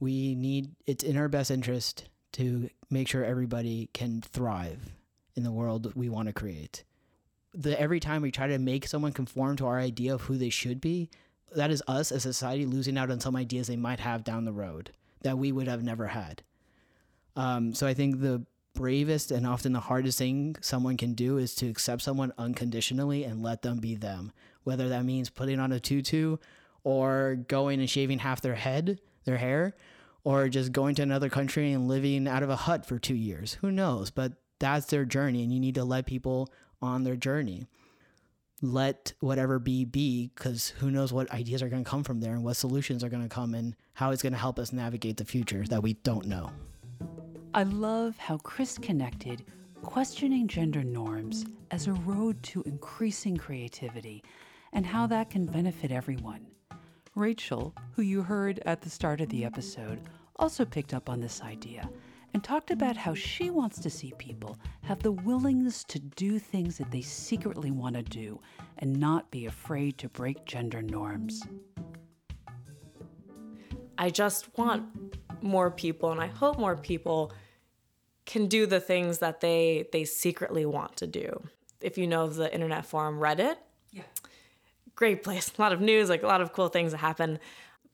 We 0.00 0.34
need 0.34 0.74
it's 0.86 1.04
in 1.04 1.16
our 1.16 1.28
best 1.28 1.50
interest 1.50 2.08
to 2.32 2.70
make 2.90 3.08
sure 3.08 3.24
everybody 3.24 3.88
can 3.92 4.20
thrive 4.20 4.92
in 5.34 5.42
the 5.42 5.52
world 5.52 5.92
we 5.94 6.08
want 6.08 6.28
to 6.28 6.32
create. 6.32 6.84
The 7.54 7.78
every 7.80 8.00
time 8.00 8.22
we 8.22 8.30
try 8.30 8.46
to 8.48 8.58
make 8.58 8.86
someone 8.86 9.12
conform 9.12 9.56
to 9.56 9.66
our 9.66 9.78
idea 9.78 10.14
of 10.14 10.22
who 10.22 10.36
they 10.36 10.50
should 10.50 10.80
be, 10.80 11.10
that 11.54 11.70
is 11.70 11.82
us 11.86 12.12
as 12.12 12.22
society 12.22 12.66
losing 12.66 12.96
out 12.96 13.10
on 13.10 13.20
some 13.20 13.36
ideas 13.36 13.66
they 13.66 13.76
might 13.76 14.00
have 14.00 14.24
down 14.24 14.44
the 14.44 14.52
road 14.52 14.90
that 15.22 15.38
we 15.38 15.52
would 15.52 15.68
have 15.68 15.82
never 15.82 16.08
had. 16.08 16.42
Um, 17.36 17.74
so 17.74 17.86
I 17.86 17.94
think 17.94 18.20
the 18.20 18.44
bravest 18.74 19.30
and 19.30 19.46
often 19.46 19.72
the 19.72 19.80
hardest 19.80 20.18
thing 20.18 20.56
someone 20.60 20.96
can 20.96 21.14
do 21.14 21.38
is 21.38 21.54
to 21.56 21.68
accept 21.68 22.02
someone 22.02 22.32
unconditionally 22.38 23.24
and 23.24 23.42
let 23.42 23.62
them 23.62 23.78
be 23.78 23.94
them. 23.94 24.32
Whether 24.64 24.88
that 24.88 25.04
means 25.04 25.28
putting 25.28 25.60
on 25.60 25.72
a 25.72 25.80
tutu 25.80 26.38
or 26.84 27.36
going 27.48 27.80
and 27.80 27.88
shaving 27.88 28.18
half 28.18 28.40
their 28.40 28.54
head, 28.54 29.00
their 29.24 29.36
hair, 29.36 29.74
or 30.24 30.48
just 30.48 30.72
going 30.72 30.94
to 30.96 31.02
another 31.02 31.28
country 31.28 31.72
and 31.72 31.88
living 31.88 32.28
out 32.28 32.42
of 32.42 32.50
a 32.50 32.56
hut 32.56 32.86
for 32.86 32.98
two 32.98 33.14
years. 33.14 33.54
Who 33.54 33.70
knows? 33.70 34.10
But 34.10 34.34
that's 34.58 34.86
their 34.86 35.04
journey, 35.04 35.42
and 35.42 35.52
you 35.52 35.60
need 35.60 35.74
to 35.74 35.84
let 35.84 36.06
people 36.06 36.52
on 36.80 37.04
their 37.04 37.16
journey. 37.16 37.66
Let 38.60 39.12
whatever 39.18 39.58
be 39.58 39.84
be, 39.84 40.30
because 40.34 40.68
who 40.78 40.90
knows 40.90 41.12
what 41.12 41.30
ideas 41.32 41.62
are 41.62 41.68
going 41.68 41.82
to 41.82 41.90
come 41.90 42.04
from 42.04 42.20
there 42.20 42.34
and 42.34 42.44
what 42.44 42.56
solutions 42.56 43.02
are 43.02 43.08
going 43.08 43.24
to 43.24 43.28
come 43.28 43.54
and 43.54 43.74
how 43.94 44.12
it's 44.12 44.22
going 44.22 44.32
to 44.32 44.38
help 44.38 44.58
us 44.60 44.72
navigate 44.72 45.16
the 45.16 45.24
future 45.24 45.64
that 45.68 45.82
we 45.82 45.94
don't 45.94 46.26
know. 46.26 46.50
I 47.54 47.64
love 47.64 48.16
how 48.18 48.38
Chris 48.38 48.78
connected 48.78 49.44
questioning 49.82 50.46
gender 50.46 50.84
norms 50.84 51.44
as 51.72 51.88
a 51.88 51.92
road 51.92 52.40
to 52.44 52.62
increasing 52.62 53.36
creativity 53.36 54.22
and 54.72 54.86
how 54.86 55.08
that 55.08 55.28
can 55.28 55.44
benefit 55.44 55.90
everyone. 55.90 56.46
Rachel, 57.14 57.74
who 57.94 58.02
you 58.02 58.22
heard 58.22 58.60
at 58.64 58.80
the 58.80 58.88
start 58.88 59.20
of 59.20 59.28
the 59.28 59.44
episode, 59.44 60.00
also 60.36 60.64
picked 60.64 60.94
up 60.94 61.10
on 61.10 61.20
this 61.20 61.42
idea 61.42 61.90
and 62.32 62.42
talked 62.42 62.70
about 62.70 62.96
how 62.96 63.12
she 63.12 63.50
wants 63.50 63.78
to 63.80 63.90
see 63.90 64.14
people 64.16 64.56
have 64.82 65.02
the 65.02 65.12
willingness 65.12 65.84
to 65.84 65.98
do 65.98 66.38
things 66.38 66.78
that 66.78 66.90
they 66.90 67.02
secretly 67.02 67.70
want 67.70 67.96
to 67.96 68.02
do 68.02 68.40
and 68.78 68.98
not 68.98 69.30
be 69.30 69.44
afraid 69.44 69.98
to 69.98 70.08
break 70.08 70.46
gender 70.46 70.80
norms. 70.80 71.42
I 73.98 74.08
just 74.08 74.56
want 74.56 74.84
more 75.42 75.70
people, 75.70 76.12
and 76.12 76.20
I 76.20 76.28
hope 76.28 76.58
more 76.58 76.76
people 76.76 77.32
can 78.24 78.46
do 78.46 78.64
the 78.64 78.80
things 78.80 79.18
that 79.18 79.40
they 79.40 79.86
they 79.92 80.04
secretly 80.04 80.64
want 80.64 80.96
to 80.96 81.06
do. 81.06 81.42
If 81.80 81.98
you 81.98 82.06
know 82.06 82.26
the 82.26 82.52
internet 82.52 82.86
forum 82.86 83.18
Reddit, 83.18 83.56
great 85.02 85.24
place. 85.24 85.50
A 85.58 85.60
lot 85.60 85.72
of 85.72 85.80
news, 85.80 86.08
like 86.08 86.22
a 86.22 86.28
lot 86.28 86.40
of 86.40 86.52
cool 86.52 86.68
things 86.68 86.92
that 86.92 86.98
happen. 86.98 87.40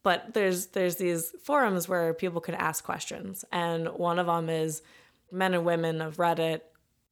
But 0.02 0.34
there's 0.34 0.66
there's 0.66 0.96
these 0.96 1.32
forums 1.42 1.88
where 1.88 2.12
people 2.12 2.42
can 2.42 2.54
ask 2.54 2.84
questions, 2.84 3.46
and 3.50 3.88
one 3.88 4.18
of 4.18 4.26
them 4.26 4.50
is 4.50 4.82
men 5.32 5.54
and 5.54 5.64
women 5.64 6.02
of 6.02 6.18
Reddit. 6.18 6.60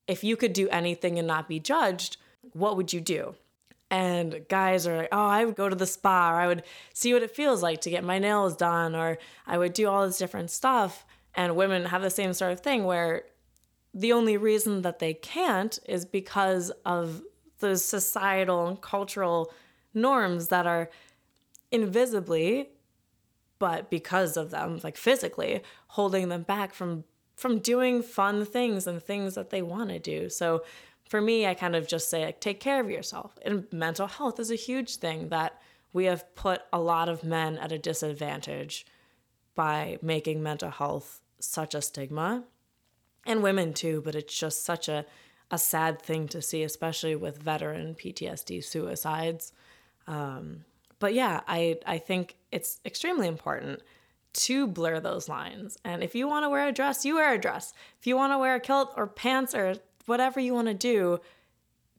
If 0.06 0.22
you 0.22 0.36
could 0.36 0.52
do 0.52 0.68
anything 0.68 1.18
and 1.18 1.26
not 1.26 1.48
be 1.48 1.60
judged, 1.60 2.18
what 2.52 2.76
would 2.76 2.92
you 2.92 3.00
do? 3.00 3.36
And 3.90 4.44
guys 4.50 4.86
are 4.86 4.98
like, 4.98 5.08
oh, 5.12 5.26
I 5.38 5.46
would 5.46 5.56
go 5.56 5.68
to 5.70 5.76
the 5.76 5.86
spa, 5.86 6.32
or 6.32 6.36
I 6.36 6.46
would 6.46 6.62
see 6.92 7.14
what 7.14 7.22
it 7.22 7.30
feels 7.30 7.62
like 7.62 7.80
to 7.82 7.90
get 7.90 8.04
my 8.04 8.18
nails 8.18 8.54
done, 8.54 8.94
or 8.94 9.16
I 9.46 9.56
would 9.56 9.72
do 9.72 9.88
all 9.88 10.06
this 10.06 10.18
different 10.18 10.50
stuff. 10.50 11.06
And 11.34 11.56
women 11.56 11.86
have 11.86 12.02
the 12.02 12.10
same 12.10 12.34
sort 12.34 12.52
of 12.52 12.60
thing 12.60 12.84
where 12.84 13.22
the 13.94 14.12
only 14.12 14.36
reason 14.36 14.82
that 14.82 14.98
they 14.98 15.14
can't 15.14 15.78
is 15.88 16.04
because 16.04 16.70
of 16.84 17.22
the 17.60 17.76
societal 17.76 18.66
and 18.68 18.80
cultural 18.80 19.50
norms 19.96 20.48
that 20.48 20.66
are 20.66 20.90
invisibly, 21.72 22.70
but 23.58 23.90
because 23.90 24.36
of 24.36 24.50
them, 24.50 24.80
like 24.84 24.96
physically, 24.96 25.62
holding 25.88 26.28
them 26.28 26.42
back 26.42 26.74
from 26.74 27.04
from 27.34 27.58
doing 27.58 28.02
fun 28.02 28.46
things 28.46 28.86
and 28.86 29.02
things 29.02 29.34
that 29.34 29.50
they 29.50 29.60
want 29.60 29.90
to 29.90 29.98
do. 29.98 30.30
So 30.30 30.64
for 31.06 31.20
me, 31.20 31.46
I 31.46 31.52
kind 31.52 31.76
of 31.76 31.86
just 31.86 32.08
say, 32.08 32.24
like, 32.24 32.40
take 32.40 32.60
care 32.60 32.80
of 32.80 32.90
yourself. 32.90 33.38
And 33.44 33.66
mental 33.70 34.06
health 34.06 34.40
is 34.40 34.50
a 34.50 34.56
huge 34.56 34.96
thing 34.96 35.28
that 35.28 35.60
we 35.92 36.06
have 36.06 36.34
put 36.34 36.62
a 36.72 36.80
lot 36.80 37.10
of 37.10 37.24
men 37.24 37.58
at 37.58 37.72
a 37.72 37.78
disadvantage 37.78 38.86
by 39.54 39.98
making 40.02 40.42
mental 40.42 40.70
health 40.70 41.20
such 41.38 41.74
a 41.74 41.82
stigma 41.82 42.44
and 43.26 43.42
women 43.42 43.72
too, 43.72 44.02
but 44.04 44.14
it's 44.14 44.38
just 44.38 44.64
such 44.64 44.88
a, 44.88 45.04
a 45.50 45.58
sad 45.58 46.00
thing 46.00 46.28
to 46.28 46.40
see, 46.40 46.62
especially 46.62 47.16
with 47.16 47.42
veteran 47.42 47.94
PTSD 47.94 48.62
suicides. 48.64 49.52
Um, 50.06 50.64
but 50.98 51.14
yeah, 51.14 51.40
I, 51.46 51.78
I 51.86 51.98
think 51.98 52.36
it's 52.52 52.80
extremely 52.84 53.28
important 53.28 53.82
to 54.34 54.66
blur 54.66 55.00
those 55.00 55.28
lines. 55.28 55.78
And 55.84 56.02
if 56.02 56.14
you 56.14 56.28
want 56.28 56.44
to 56.44 56.50
wear 56.50 56.68
a 56.68 56.72
dress, 56.72 57.04
you 57.04 57.16
wear 57.16 57.34
a 57.34 57.38
dress. 57.38 57.72
If 57.98 58.06
you 58.06 58.16
want 58.16 58.32
to 58.32 58.38
wear 58.38 58.54
a 58.54 58.60
kilt 58.60 58.92
or 58.96 59.06
pants 59.06 59.54
or 59.54 59.76
whatever 60.06 60.40
you 60.40 60.54
want 60.54 60.68
to 60.68 60.74
do, 60.74 61.20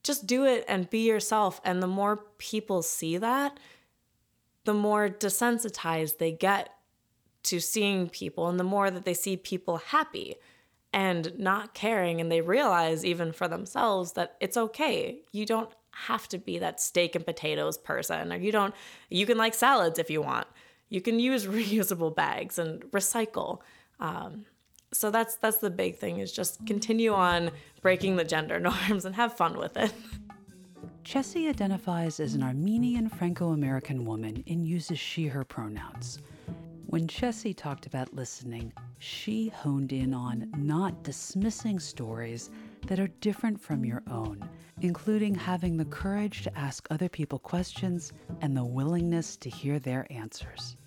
just 0.03 0.27
do 0.27 0.45
it 0.45 0.63
and 0.67 0.89
be 0.89 1.07
yourself. 1.07 1.59
And 1.65 1.81
the 1.81 1.87
more 1.87 2.17
people 2.37 2.81
see 2.81 3.17
that, 3.17 3.59
the 4.63 4.73
more 4.73 5.09
desensitized 5.09 6.17
they 6.17 6.31
get 6.31 6.69
to 7.43 7.59
seeing 7.59 8.09
people, 8.09 8.47
and 8.47 8.59
the 8.59 8.63
more 8.63 8.91
that 8.91 9.05
they 9.05 9.13
see 9.13 9.37
people 9.37 9.77
happy 9.77 10.35
and 10.91 11.37
not 11.39 11.73
caring, 11.73 12.19
and 12.19 12.31
they 12.31 12.41
realize 12.41 13.05
even 13.05 13.31
for 13.31 13.47
themselves 13.47 14.13
that 14.13 14.35
it's 14.39 14.57
okay. 14.57 15.21
You 15.31 15.45
don't 15.45 15.69
have 16.05 16.27
to 16.29 16.37
be 16.37 16.59
that 16.59 16.79
steak 16.79 17.15
and 17.15 17.25
potatoes 17.25 17.77
person, 17.77 18.31
or 18.31 18.37
you 18.37 18.51
don't, 18.51 18.73
you 19.09 19.25
can 19.25 19.37
like 19.37 19.53
salads 19.53 19.99
if 19.99 20.09
you 20.09 20.21
want. 20.21 20.47
You 20.89 21.01
can 21.01 21.19
use 21.19 21.45
reusable 21.47 22.15
bags 22.15 22.59
and 22.59 22.81
recycle. 22.91 23.59
Um, 23.99 24.45
so 24.93 25.11
that's 25.11 25.35
that's 25.35 25.57
the 25.57 25.69
big 25.69 25.97
thing 25.97 26.19
is 26.19 26.31
just 26.31 26.65
continue 26.65 27.13
on 27.13 27.51
breaking 27.81 28.15
the 28.15 28.23
gender 28.23 28.59
norms 28.59 29.05
and 29.05 29.15
have 29.15 29.35
fun 29.35 29.57
with 29.57 29.75
it. 29.77 29.93
Chessie 31.03 31.49
identifies 31.49 32.19
as 32.19 32.35
an 32.35 32.43
Armenian 32.43 33.07
Franco 33.07 33.51
American 33.51 34.03
woman 34.03 34.43
and 34.47 34.67
uses 34.67 34.99
she, 34.99 35.25
her 35.27 35.45
pronouns. 35.45 36.19
When 36.87 37.07
Chessie 37.07 37.55
talked 37.55 37.85
about 37.85 38.13
listening, 38.13 38.73
she 38.99 39.49
honed 39.49 39.93
in 39.93 40.13
on 40.13 40.51
not 40.57 41.03
dismissing 41.03 41.79
stories 41.79 42.49
that 42.87 42.99
are 42.99 43.07
different 43.21 43.59
from 43.61 43.85
your 43.85 44.01
own, 44.09 44.47
including 44.81 45.35
having 45.35 45.77
the 45.77 45.85
courage 45.85 46.43
to 46.43 46.57
ask 46.57 46.87
other 46.89 47.09
people 47.09 47.39
questions 47.39 48.11
and 48.41 48.55
the 48.55 48.65
willingness 48.65 49.35
to 49.37 49.49
hear 49.49 49.79
their 49.79 50.07
answers. 50.09 50.77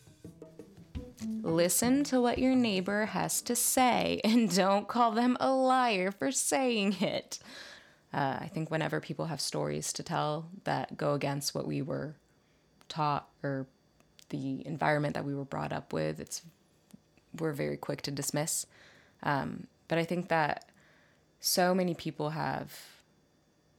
Listen 1.42 2.02
to 2.04 2.20
what 2.20 2.38
your 2.38 2.54
neighbor 2.54 3.06
has 3.06 3.42
to 3.42 3.54
say 3.54 4.20
and 4.24 4.54
don't 4.54 4.88
call 4.88 5.12
them 5.12 5.36
a 5.40 5.50
liar 5.50 6.10
for 6.10 6.32
saying 6.32 6.96
it. 7.00 7.38
Uh, 8.12 8.38
I 8.40 8.50
think 8.52 8.70
whenever 8.70 9.00
people 9.00 9.26
have 9.26 9.40
stories 9.40 9.92
to 9.92 10.02
tell 10.02 10.48
that 10.64 10.96
go 10.96 11.14
against 11.14 11.54
what 11.54 11.66
we 11.66 11.80
were 11.80 12.16
taught 12.88 13.28
or 13.42 13.66
the 14.30 14.66
environment 14.66 15.14
that 15.14 15.24
we 15.24 15.34
were 15.34 15.44
brought 15.44 15.72
up 15.72 15.92
with, 15.92 16.18
it's 16.18 16.42
we're 17.38 17.52
very 17.52 17.76
quick 17.76 18.02
to 18.02 18.10
dismiss. 18.10 18.66
Um, 19.22 19.68
but 19.86 19.98
I 19.98 20.04
think 20.04 20.28
that 20.28 20.69
so 21.40 21.74
many 21.74 21.94
people 21.94 22.30
have 22.30 22.78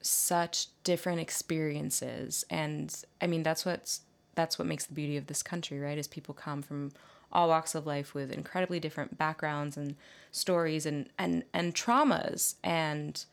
such 0.01 0.68
different 0.84 1.20
experiences, 1.20 2.44
and 2.50 2.94
I 3.22 3.27
mean 3.27 3.44
that's 3.44 3.65
what's 3.65 4.01
that's 4.36 4.58
what 4.58 4.68
makes 4.68 4.86
the 4.86 4.94
beauty 4.94 5.18
of 5.18 5.27
this 5.27 5.44
country, 5.44 5.80
right? 5.80 5.98
Is 5.98 6.08
people 6.08 6.34
come 6.34 6.62
from 6.62 6.91
all 7.32 7.48
walks 7.48 7.75
of 7.75 7.86
life 7.86 8.13
with 8.13 8.32
incredibly 8.32 8.80
different 8.80 9.18
backgrounds 9.18 9.77
and 9.77 9.96
stories 10.32 10.86
and 10.86 11.10
and 11.18 11.44
and 11.53 11.74
traumas 11.75 12.56
and 12.63 13.25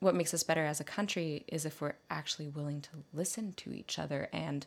what 0.00 0.14
makes 0.14 0.34
us 0.34 0.42
better 0.42 0.64
as 0.64 0.78
a 0.78 0.84
country 0.84 1.44
is 1.48 1.64
if 1.64 1.80
we're 1.80 1.94
actually 2.10 2.48
willing 2.48 2.80
to 2.82 2.90
listen 3.14 3.52
to 3.54 3.72
each 3.72 3.98
other 3.98 4.28
and 4.32 4.66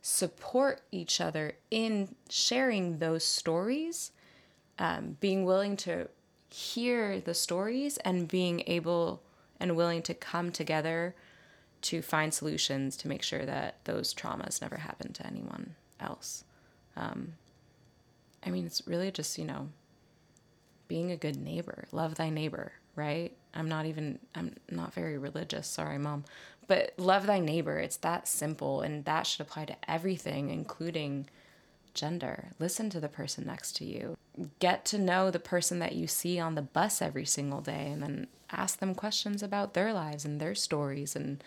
support 0.00 0.80
each 0.92 1.20
other 1.20 1.52
in 1.70 2.14
sharing 2.28 2.98
those 2.98 3.24
stories, 3.24 4.12
um, 4.78 5.16
being 5.20 5.44
willing 5.44 5.76
to 5.76 6.08
hear 6.50 7.20
the 7.20 7.34
stories 7.34 7.96
and 7.98 8.28
being 8.28 8.62
able 8.66 9.22
and 9.58 9.76
willing 9.76 10.02
to 10.02 10.14
come 10.14 10.50
together 10.50 11.14
to 11.82 12.02
find 12.02 12.34
solutions 12.34 12.96
to 12.98 13.08
make 13.08 13.22
sure 13.22 13.46
that 13.46 13.76
those 13.84 14.12
traumas 14.12 14.60
never 14.60 14.76
happen 14.76 15.12
to 15.12 15.26
anyone 15.26 15.74
else. 15.98 16.44
Um, 16.96 17.34
I 18.44 18.50
mean, 18.50 18.66
it's 18.66 18.86
really 18.86 19.10
just, 19.10 19.38
you 19.38 19.44
know, 19.44 19.68
being 20.88 21.10
a 21.10 21.16
good 21.16 21.36
neighbor, 21.36 21.84
love 21.92 22.16
thy 22.16 22.30
neighbor, 22.30 22.72
right? 22.96 23.32
I'm 23.54 23.68
not 23.68 23.86
even, 23.86 24.18
I'm 24.34 24.56
not 24.70 24.92
very 24.92 25.18
religious. 25.18 25.66
Sorry, 25.66 25.98
mom. 25.98 26.24
But 26.66 26.94
love 26.96 27.26
thy 27.26 27.40
neighbor. 27.40 27.78
It's 27.78 27.96
that 27.98 28.28
simple. 28.28 28.80
And 28.80 29.04
that 29.04 29.26
should 29.26 29.40
apply 29.40 29.66
to 29.66 29.76
everything, 29.88 30.50
including 30.50 31.28
gender. 31.94 32.48
Listen 32.58 32.90
to 32.90 33.00
the 33.00 33.08
person 33.08 33.46
next 33.46 33.76
to 33.76 33.84
you. 33.84 34.16
Get 34.58 34.84
to 34.86 34.98
know 34.98 35.30
the 35.30 35.38
person 35.38 35.78
that 35.80 35.94
you 35.94 36.06
see 36.06 36.38
on 36.38 36.54
the 36.54 36.62
bus 36.62 37.02
every 37.02 37.26
single 37.26 37.60
day 37.60 37.90
and 37.90 38.02
then 38.02 38.26
ask 38.50 38.78
them 38.78 38.94
questions 38.94 39.42
about 39.42 39.74
their 39.74 39.92
lives 39.92 40.24
and 40.24 40.40
their 40.40 40.54
stories. 40.54 41.14
And, 41.14 41.42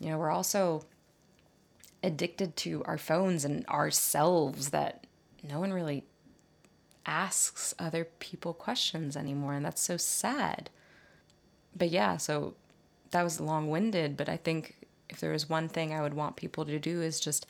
you 0.00 0.10
know, 0.10 0.18
we're 0.18 0.30
also 0.30 0.84
addicted 2.02 2.56
to 2.56 2.82
our 2.84 2.98
phones 2.98 3.44
and 3.44 3.66
ourselves 3.66 4.70
that 4.70 5.06
no 5.48 5.58
one 5.58 5.72
really 5.72 6.04
asks 7.06 7.74
other 7.78 8.04
people 8.04 8.52
questions 8.52 9.16
anymore. 9.16 9.54
And 9.54 9.64
that's 9.64 9.82
so 9.82 9.96
sad 9.96 10.70
but 11.78 11.90
yeah, 11.90 12.16
so 12.16 12.54
that 13.12 13.22
was 13.22 13.40
long 13.40 13.70
winded, 13.70 14.16
but 14.16 14.28
I 14.28 14.36
think 14.36 14.76
if 15.08 15.20
there 15.20 15.32
was 15.32 15.48
one 15.48 15.68
thing 15.68 15.92
I 15.92 16.02
would 16.02 16.14
want 16.14 16.36
people 16.36 16.64
to 16.66 16.78
do 16.78 17.00
is 17.00 17.20
just 17.20 17.46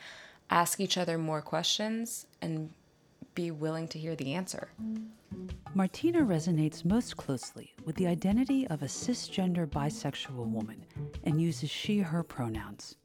ask 0.49 0.79
each 0.79 0.97
other 0.97 1.17
more 1.17 1.41
questions 1.41 2.25
and 2.41 2.69
be 3.35 3.51
willing 3.51 3.87
to 3.87 3.99
hear 3.99 4.15
the 4.15 4.33
answer. 4.33 4.69
Martina 5.73 6.21
resonates 6.21 6.83
most 6.83 7.15
closely 7.15 7.73
with 7.85 7.95
the 7.95 8.07
identity 8.07 8.67
of 8.67 8.81
a 8.81 8.87
cisgender 8.87 9.67
bisexual 9.67 10.47
woman 10.47 10.83
and 11.23 11.41
uses 11.41 11.69
she, 11.69 11.99
her 11.99 12.23
pronouns. 12.23 12.95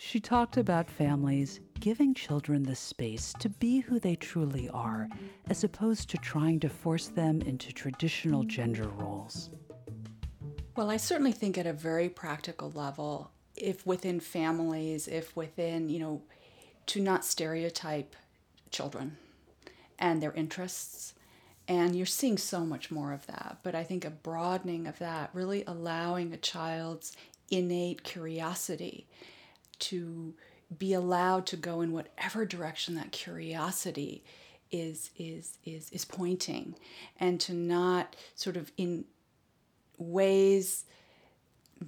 She 0.00 0.20
talked 0.20 0.56
about 0.56 0.88
families 0.88 1.60
giving 1.80 2.14
children 2.14 2.62
the 2.62 2.76
space 2.76 3.32
to 3.40 3.48
be 3.48 3.80
who 3.80 3.98
they 3.98 4.16
truly 4.16 4.68
are, 4.70 5.08
as 5.48 5.64
opposed 5.64 6.08
to 6.10 6.18
trying 6.18 6.60
to 6.60 6.68
force 6.68 7.08
them 7.08 7.42
into 7.42 7.72
traditional 7.72 8.44
gender 8.44 8.88
roles. 8.88 9.50
Well, 10.76 10.90
I 10.90 10.96
certainly 10.96 11.32
think 11.32 11.58
at 11.58 11.66
a 11.66 11.72
very 11.72 12.08
practical 12.08 12.70
level, 12.70 13.32
if 13.56 13.84
within 13.84 14.20
families, 14.20 15.08
if 15.08 15.36
within, 15.36 15.88
you 15.88 15.98
know, 15.98 16.22
to 16.88 17.00
not 17.00 17.24
stereotype 17.24 18.16
children 18.70 19.16
and 19.98 20.22
their 20.22 20.32
interests. 20.32 21.14
And 21.66 21.94
you're 21.94 22.06
seeing 22.06 22.38
so 22.38 22.60
much 22.60 22.90
more 22.90 23.12
of 23.12 23.26
that. 23.26 23.58
But 23.62 23.74
I 23.74 23.84
think 23.84 24.04
a 24.04 24.10
broadening 24.10 24.86
of 24.86 24.98
that, 24.98 25.30
really 25.32 25.64
allowing 25.66 26.32
a 26.32 26.38
child's 26.38 27.14
innate 27.50 28.04
curiosity 28.04 29.06
to 29.80 30.34
be 30.76 30.92
allowed 30.92 31.46
to 31.46 31.56
go 31.56 31.80
in 31.80 31.92
whatever 31.92 32.44
direction 32.44 32.94
that 32.94 33.12
curiosity 33.12 34.22
is 34.70 35.10
is 35.16 35.56
is 35.64 35.88
is 35.90 36.04
pointing 36.04 36.74
and 37.18 37.40
to 37.40 37.54
not 37.54 38.14
sort 38.34 38.54
of 38.54 38.70
in 38.76 39.06
ways 39.96 40.84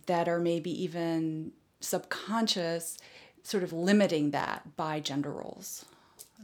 that 0.07 0.29
are 0.29 0.39
maybe 0.39 0.71
even 0.83 1.53
subconscious, 1.81 2.99
sort 3.43 3.63
of 3.63 3.73
limiting 3.73 4.31
that 4.31 4.77
by 4.77 5.01
gender 5.01 5.31
roles. 5.31 5.85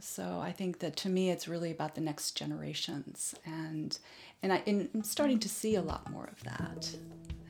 So 0.00 0.40
I 0.42 0.52
think 0.52 0.80
that 0.80 0.96
to 0.96 1.08
me, 1.08 1.30
it's 1.30 1.48
really 1.48 1.70
about 1.70 1.94
the 1.94 2.00
next 2.00 2.36
generations, 2.36 3.34
and 3.46 3.98
and 4.42 4.52
I, 4.52 4.62
am 4.66 5.02
starting 5.02 5.38
to 5.38 5.48
see 5.48 5.76
a 5.76 5.82
lot 5.82 6.10
more 6.10 6.28
of 6.30 6.42
that, 6.44 6.94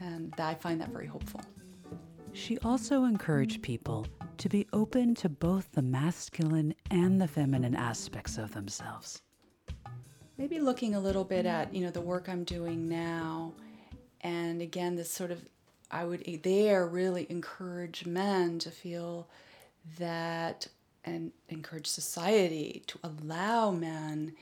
and 0.01 0.33
I 0.39 0.55
find 0.55 0.81
that 0.81 0.91
very 0.91 1.07
hopeful. 1.07 1.41
She 2.33 2.59
also 2.59 3.05
encouraged 3.05 3.63
people 3.63 4.07
to 4.39 4.49
be 4.49 4.67
open 4.73 5.15
to 5.17 5.29
both 5.29 5.73
the 5.73 5.83
masculine 5.83 6.75
and 6.91 7.21
the 7.21 7.27
feminine 7.27 7.75
aspects 7.75 8.39
of 8.39 8.53
themselves. 8.53 9.23
Maybe 10.39 10.61
looking 10.61 10.95
a 10.95 11.01
little 11.01 11.25
bit 11.25 11.47
at 11.47 11.75
you 11.75 11.83
know 11.83 11.91
the 11.91 12.01
work 12.01 12.29
I'm 12.29 12.45
doing 12.45 12.89
now 12.89 13.55
and 14.21 14.61
again 14.61 14.97
this 14.97 15.11
sort 15.11 15.31
of 15.31 15.41
i 15.91 16.05
would 16.05 16.23
there 16.43 16.87
really 16.87 17.27
encourage 17.31 18.07
men 18.07 18.59
to 18.59 18.71
feel 18.71 19.29
that 19.99 20.67
and 21.05 21.33
encourage 21.49 21.87
society 21.87 22.83
to 22.87 22.99
allow 23.05 23.71
men 23.71 24.35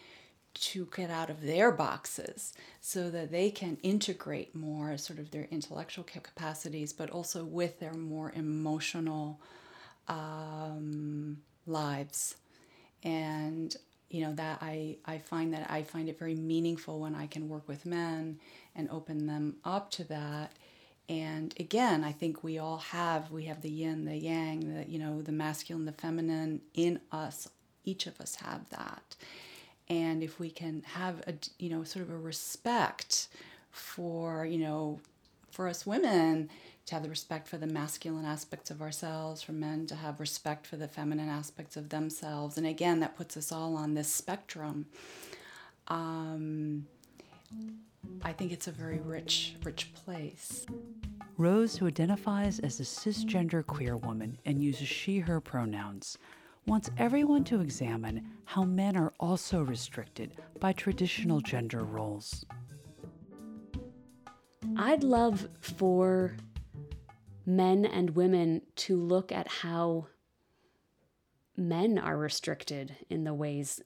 to 0.55 0.89
get 0.95 1.11
out 1.11 1.31
of 1.31 1.43
their 1.43 1.73
boxes 1.73 2.55
so 2.81 3.11
that 3.11 3.31
they 3.31 3.51
can 3.51 3.77
integrate 3.83 4.55
more 4.55 4.97
sort 4.97 5.19
of 5.19 5.31
their 5.31 5.49
intellectual 5.51 6.05
capacities 6.05 6.93
but 6.93 7.11
also 7.11 7.45
with 7.45 7.81
their 7.81 7.93
more 7.93 8.33
emotional 8.35 9.41
um, 10.09 11.39
lives. 11.67 12.37
And 13.03 13.75
you 14.11 14.21
know 14.21 14.33
that 14.35 14.59
I, 14.63 14.99
I 15.05 15.19
find 15.19 15.53
that 15.55 15.69
i 15.71 15.83
find 15.83 16.09
it 16.09 16.19
very 16.21 16.37
meaningful 16.37 17.01
when 17.01 17.17
i 17.17 17.27
can 17.27 17.49
work 17.49 17.67
with 17.67 17.85
men 17.85 18.39
and 18.77 18.89
open 18.91 19.27
them 19.27 19.57
up 19.65 19.91
to 19.93 20.05
that 20.05 20.53
and 21.09 21.55
again 21.61 22.03
i 22.03 22.13
think 22.13 22.43
we 22.43 22.59
all 22.59 22.79
have 22.79 23.31
we 23.31 23.45
have 23.45 23.61
the 23.61 23.71
yin 23.71 24.05
the 24.05 24.17
yang 24.17 24.75
the 24.75 24.91
you 24.91 24.99
know 24.99 25.21
the 25.23 25.33
masculine 25.33 25.85
the 25.85 25.93
feminine 25.93 26.61
in 26.75 27.01
us. 27.13 27.49
Each 27.85 28.07
of 28.07 28.21
us 28.21 28.37
have 28.37 28.69
that. 28.71 29.17
And 29.89 30.23
if 30.23 30.41
we 30.41 30.51
can 30.51 30.83
have 30.95 31.21
a 31.27 31.35
you 31.59 31.71
know 31.71 31.85
sort 31.85 32.05
of 32.05 32.11
a 32.11 32.19
respect 32.19 33.29
for 33.71 34.47
you 34.47 34.59
know 34.59 35.01
for 35.51 35.69
us 35.69 35.87
women 35.87 36.49
to 36.87 36.95
have 36.95 37.03
the 37.03 37.09
respect 37.09 37.49
for 37.49 37.57
the 37.57 37.67
masculine 37.67 38.27
aspects 38.27 38.71
of 38.71 38.83
ourselves 38.83 39.41
for 39.43 39.53
men 39.53 39.87
to 39.87 39.95
have 39.95 40.21
respect 40.21 40.67
for 40.67 40.77
the 40.77 40.89
feminine 40.89 41.29
aspects 41.29 41.77
of 41.77 41.89
themselves. 41.89 42.59
And 42.59 42.67
again 42.67 43.01
that 43.01 43.17
puts 43.17 43.37
us 43.37 43.53
all 43.53 43.77
on 43.77 43.95
this 43.95 44.09
spectrum. 44.09 44.87
Um, 45.89 46.87
I 48.23 48.33
think 48.33 48.53
it's 48.53 48.69
a 48.69 48.73
very 48.73 49.01
rich, 49.01 49.57
rich 49.65 49.93
place. 49.95 50.65
Rose, 51.37 51.77
who 51.77 51.87
identifies 51.87 52.59
as 52.61 52.81
a 52.81 52.85
cisgender 52.85 53.67
queer 53.67 53.97
woman 53.97 54.39
and 54.45 54.63
uses 54.63 54.89
she, 54.89 55.19
her 55.19 55.41
pronouns, 55.41 56.17
wants 56.67 56.91
everyone 56.97 57.45
to 57.45 57.61
examine 57.61 58.25
how 58.45 58.63
men 58.63 58.97
are 58.97 59.13
also 59.21 59.63
restricted 59.63 60.37
by 60.61 60.73
traditional 60.73 61.41
gender 61.41 61.85
roles. 61.85 62.45
I'd 64.77 65.03
love 65.03 65.49
for 65.61 66.37
men 67.47 67.85
and 67.85 68.11
women 68.11 68.63
to 68.77 68.97
look 68.97 69.31
at 69.31 69.49
how 69.49 70.07
men 71.57 71.99
are 71.99 72.17
restricted 72.17 72.97
in 73.11 73.25
the 73.25 73.35
ways 73.35 73.81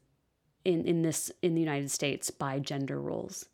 in 0.65 0.87
in 0.87 1.03
this 1.03 1.31
in 1.43 1.55
the 1.55 1.61
United 1.61 1.91
States 1.91 2.31
by 2.31 2.59
gender 2.59 3.01
roles. 3.01 3.47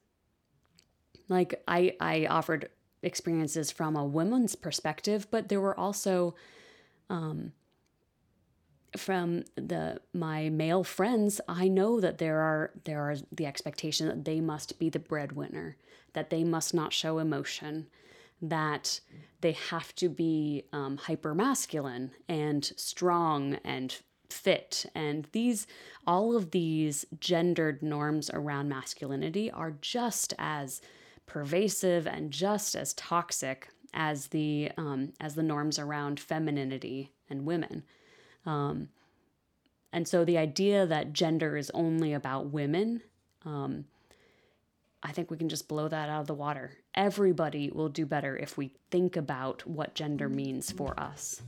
Like 1.28 1.62
I 1.66 1.96
I 2.00 2.26
offered 2.26 2.68
experiences 3.02 3.70
from 3.70 3.96
a 3.96 4.04
woman's 4.04 4.54
perspective, 4.54 5.26
but 5.30 5.48
there 5.48 5.60
were 5.60 5.78
also 5.78 6.34
um, 7.10 7.52
from 8.96 9.44
the 9.56 10.00
my 10.12 10.48
male 10.48 10.84
friends, 10.84 11.40
I 11.48 11.68
know 11.68 12.00
that 12.00 12.18
there 12.18 12.40
are 12.40 12.72
there 12.84 13.02
are 13.02 13.16
the 13.32 13.46
expectation 13.46 14.08
that 14.08 14.24
they 14.24 14.40
must 14.40 14.78
be 14.78 14.88
the 14.88 14.98
breadwinner, 14.98 15.76
that 16.12 16.30
they 16.30 16.44
must 16.44 16.74
not 16.74 16.92
show 16.92 17.18
emotion, 17.18 17.86
that 18.40 19.00
they 19.40 19.52
have 19.52 19.94
to 19.96 20.08
be 20.08 20.64
um, 20.72 20.96
hyper 20.96 21.34
masculine 21.34 22.12
and 22.28 22.64
strong 22.76 23.58
and 23.64 23.96
fit. 24.30 24.86
And 24.94 25.26
these 25.32 25.66
all 26.06 26.36
of 26.36 26.52
these 26.52 27.04
gendered 27.18 27.82
norms 27.82 28.30
around 28.32 28.68
masculinity 28.68 29.50
are 29.50 29.74
just 29.80 30.34
as 30.38 30.80
pervasive 31.26 32.06
and 32.06 32.30
just 32.30 32.74
as 32.74 32.92
toxic 32.94 33.68
as 33.92 34.28
the 34.28 34.70
um, 34.76 35.12
as 35.20 35.34
the 35.34 35.42
norms 35.42 35.78
around 35.78 36.18
femininity 36.20 37.12
and 37.30 37.46
women 37.46 37.82
um, 38.46 38.88
and 39.92 40.08
so 40.08 40.24
the 40.24 40.38
idea 40.38 40.86
that 40.86 41.12
gender 41.12 41.56
is 41.56 41.70
only 41.74 42.12
about 42.12 42.46
women 42.50 43.02
um, 43.44 43.84
I 45.04 45.12
think 45.12 45.30
we 45.30 45.36
can 45.36 45.50
just 45.50 45.68
blow 45.68 45.86
that 45.88 46.08
out 46.08 46.22
of 46.22 46.26
the 46.26 46.34
water. 46.34 46.78
Everybody 46.94 47.70
will 47.70 47.90
do 47.90 48.06
better 48.06 48.38
if 48.38 48.56
we 48.56 48.72
think 48.90 49.16
about 49.16 49.66
what 49.66 49.94
gender 49.94 50.30
means 50.30 50.72
for 50.72 50.98
us. 50.98 51.42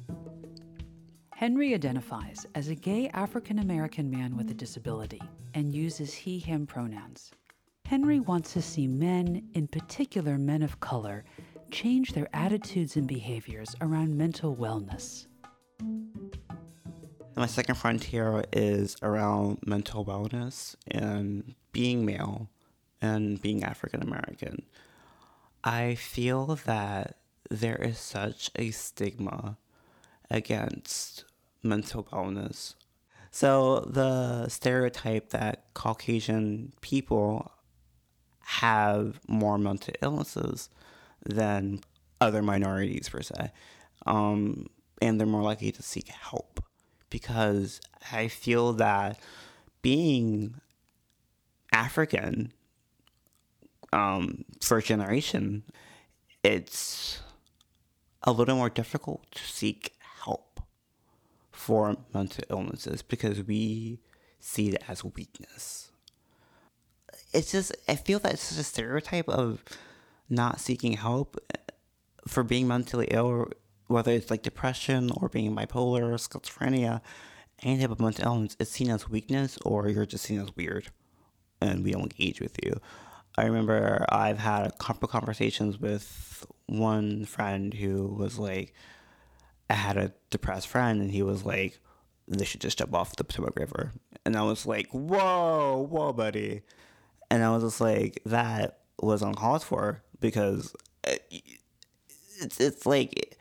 Henry 1.33 1.73
identifies 1.73 2.47
as 2.55 2.69
a 2.69 2.75
gay 2.75 3.09
African 3.15 3.59
American 3.59 4.11
man 4.11 4.37
with 4.37 4.51
a 4.51 4.55
disability 4.55 5.23
and 5.55 5.75
uses 5.75 6.12
he 6.12 6.39
him 6.39 6.67
pronouns. 6.67 7.31
Henry 7.88 8.18
wants 8.18 8.53
to 8.53 8.61
see 8.61 8.88
men, 8.88 9.49
in 9.55 9.68
particular 9.68 10.38
men 10.38 10.62
of 10.62 10.81
color, 10.81 11.25
change 11.70 12.14
their 12.14 12.29
attitudes 12.33 12.96
and 12.96 13.07
behaviors 13.07 13.77
around 13.81 14.18
mental 14.18 14.57
wellness. 14.57 15.29
My 17.37 17.46
second 17.46 17.77
frontier 17.77 18.42
is 18.53 18.96
around 19.03 19.59
mental 19.64 20.05
wellness 20.05 20.75
and 20.88 21.55
being 21.70 22.05
male 22.05 22.49
and 23.01 23.40
being 23.40 23.62
African 23.62 24.03
American. 24.03 24.62
I 25.62 25.94
feel 25.94 26.59
that 26.64 27.18
there 27.51 27.77
is 27.77 28.01
such 28.01 28.51
a 28.57 28.72
stigma 28.72 29.59
against 30.29 31.25
mental 31.62 32.03
wellness. 32.03 32.75
So, 33.31 33.81
the 33.81 34.49
stereotype 34.49 35.29
that 35.31 35.72
Caucasian 35.75 36.72
people 36.81 37.53
have 38.46 39.18
more 39.26 39.59
mental 39.59 39.92
illnesses 40.00 40.70
than 41.24 41.80
other 42.20 42.42
minorities, 42.42 43.09
per 43.09 43.20
se, 43.20 43.50
um, 44.06 44.66
and 45.02 45.18
they're 45.18 45.26
more 45.26 45.42
likely 45.42 45.72
to 45.72 45.82
seek 45.82 46.09
help 46.09 46.62
because 47.11 47.80
I 48.12 48.28
feel 48.28 48.72
that 48.74 49.18
being 49.82 50.61
African 51.72 52.52
um, 53.92 54.44
first 54.61 54.87
generation, 54.87 55.64
it's 56.44 57.20
a 58.22 58.32
little 58.32 58.56
more 58.56 58.70
difficult 58.70 59.28
to 59.32 59.42
seek 59.42 59.92
help 60.22 60.61
for 61.50 61.96
mental 62.14 62.44
illnesses 62.48 63.02
because 63.02 63.42
we 63.42 63.98
see 64.38 64.68
it 64.68 64.82
as 64.88 65.02
weakness. 65.04 65.90
It's 67.37 67.53
just, 67.53 67.77
I 67.87 67.96
feel 67.96 68.18
that 68.20 68.33
it's 68.33 68.49
just 68.49 68.61
a 68.61 68.64
stereotype 68.64 69.29
of 69.29 69.62
not 70.29 70.61
seeking 70.61 70.94
help 70.94 71.37
uh, 71.55 71.59
for 72.27 72.42
being 72.42 72.66
mentally 72.66 73.09
ill, 73.11 73.49
whether 73.87 74.12
it's 74.12 74.31
like 74.31 74.42
depression 74.42 75.11
or 75.16 75.29
being 75.29 75.55
bipolar 75.55 76.03
or 76.03 76.16
schizophrenia, 76.16 77.01
any 77.62 77.81
type 77.81 77.90
of 77.90 78.01
mental 78.01 78.25
illness, 78.27 78.57
it's 78.59 78.70
seen 78.70 78.90
as 78.90 79.09
weakness 79.09 79.59
or 79.64 79.88
you're 79.88 80.07
just 80.07 80.25
seen 80.25 80.40
as 80.40 80.55
weird 80.57 80.88
and 81.61 81.85
we 81.85 81.92
don't 81.92 82.12
engage 82.12 82.40
with 82.40 82.57
you. 82.64 82.81
I 83.38 83.44
remember 83.44 84.05
I've 84.09 84.38
had 84.38 84.66
a 84.66 84.72
couple 84.72 85.09
conversations 85.09 85.79
with 85.79 86.46
one 86.66 87.27
friend 87.27 87.75
who 87.75 88.07
was 88.07 88.38
like, 88.38 88.72
I 89.68 89.75
had 89.75 89.96
a 89.96 90.12
depressed 90.31 90.68
friend, 90.68 91.03
and 91.03 91.11
he 91.11 91.22
was 91.22 91.44
like, 91.44 91.81
they 92.29 92.44
should 92.44 92.61
just 92.61 92.79
jump 92.79 92.94
off 92.94 93.16
the 93.16 93.25
Potomac 93.25 93.59
River. 93.59 93.92
And 94.25 94.37
I 94.37 94.42
was 94.42 94.64
like, 94.64 94.88
whoa, 94.92 95.87
whoa, 95.90 96.12
buddy. 96.12 96.62
And 97.31 97.43
I 97.43 97.51
was 97.51 97.62
just 97.62 97.81
like, 97.81 98.21
that 98.27 98.79
was 99.01 99.23
uncalled 99.23 99.62
for 99.62 100.03
because 100.21 100.75
uh, 101.07 101.17
it's, 102.41 102.61
it's 102.61 102.87
like 102.87 103.39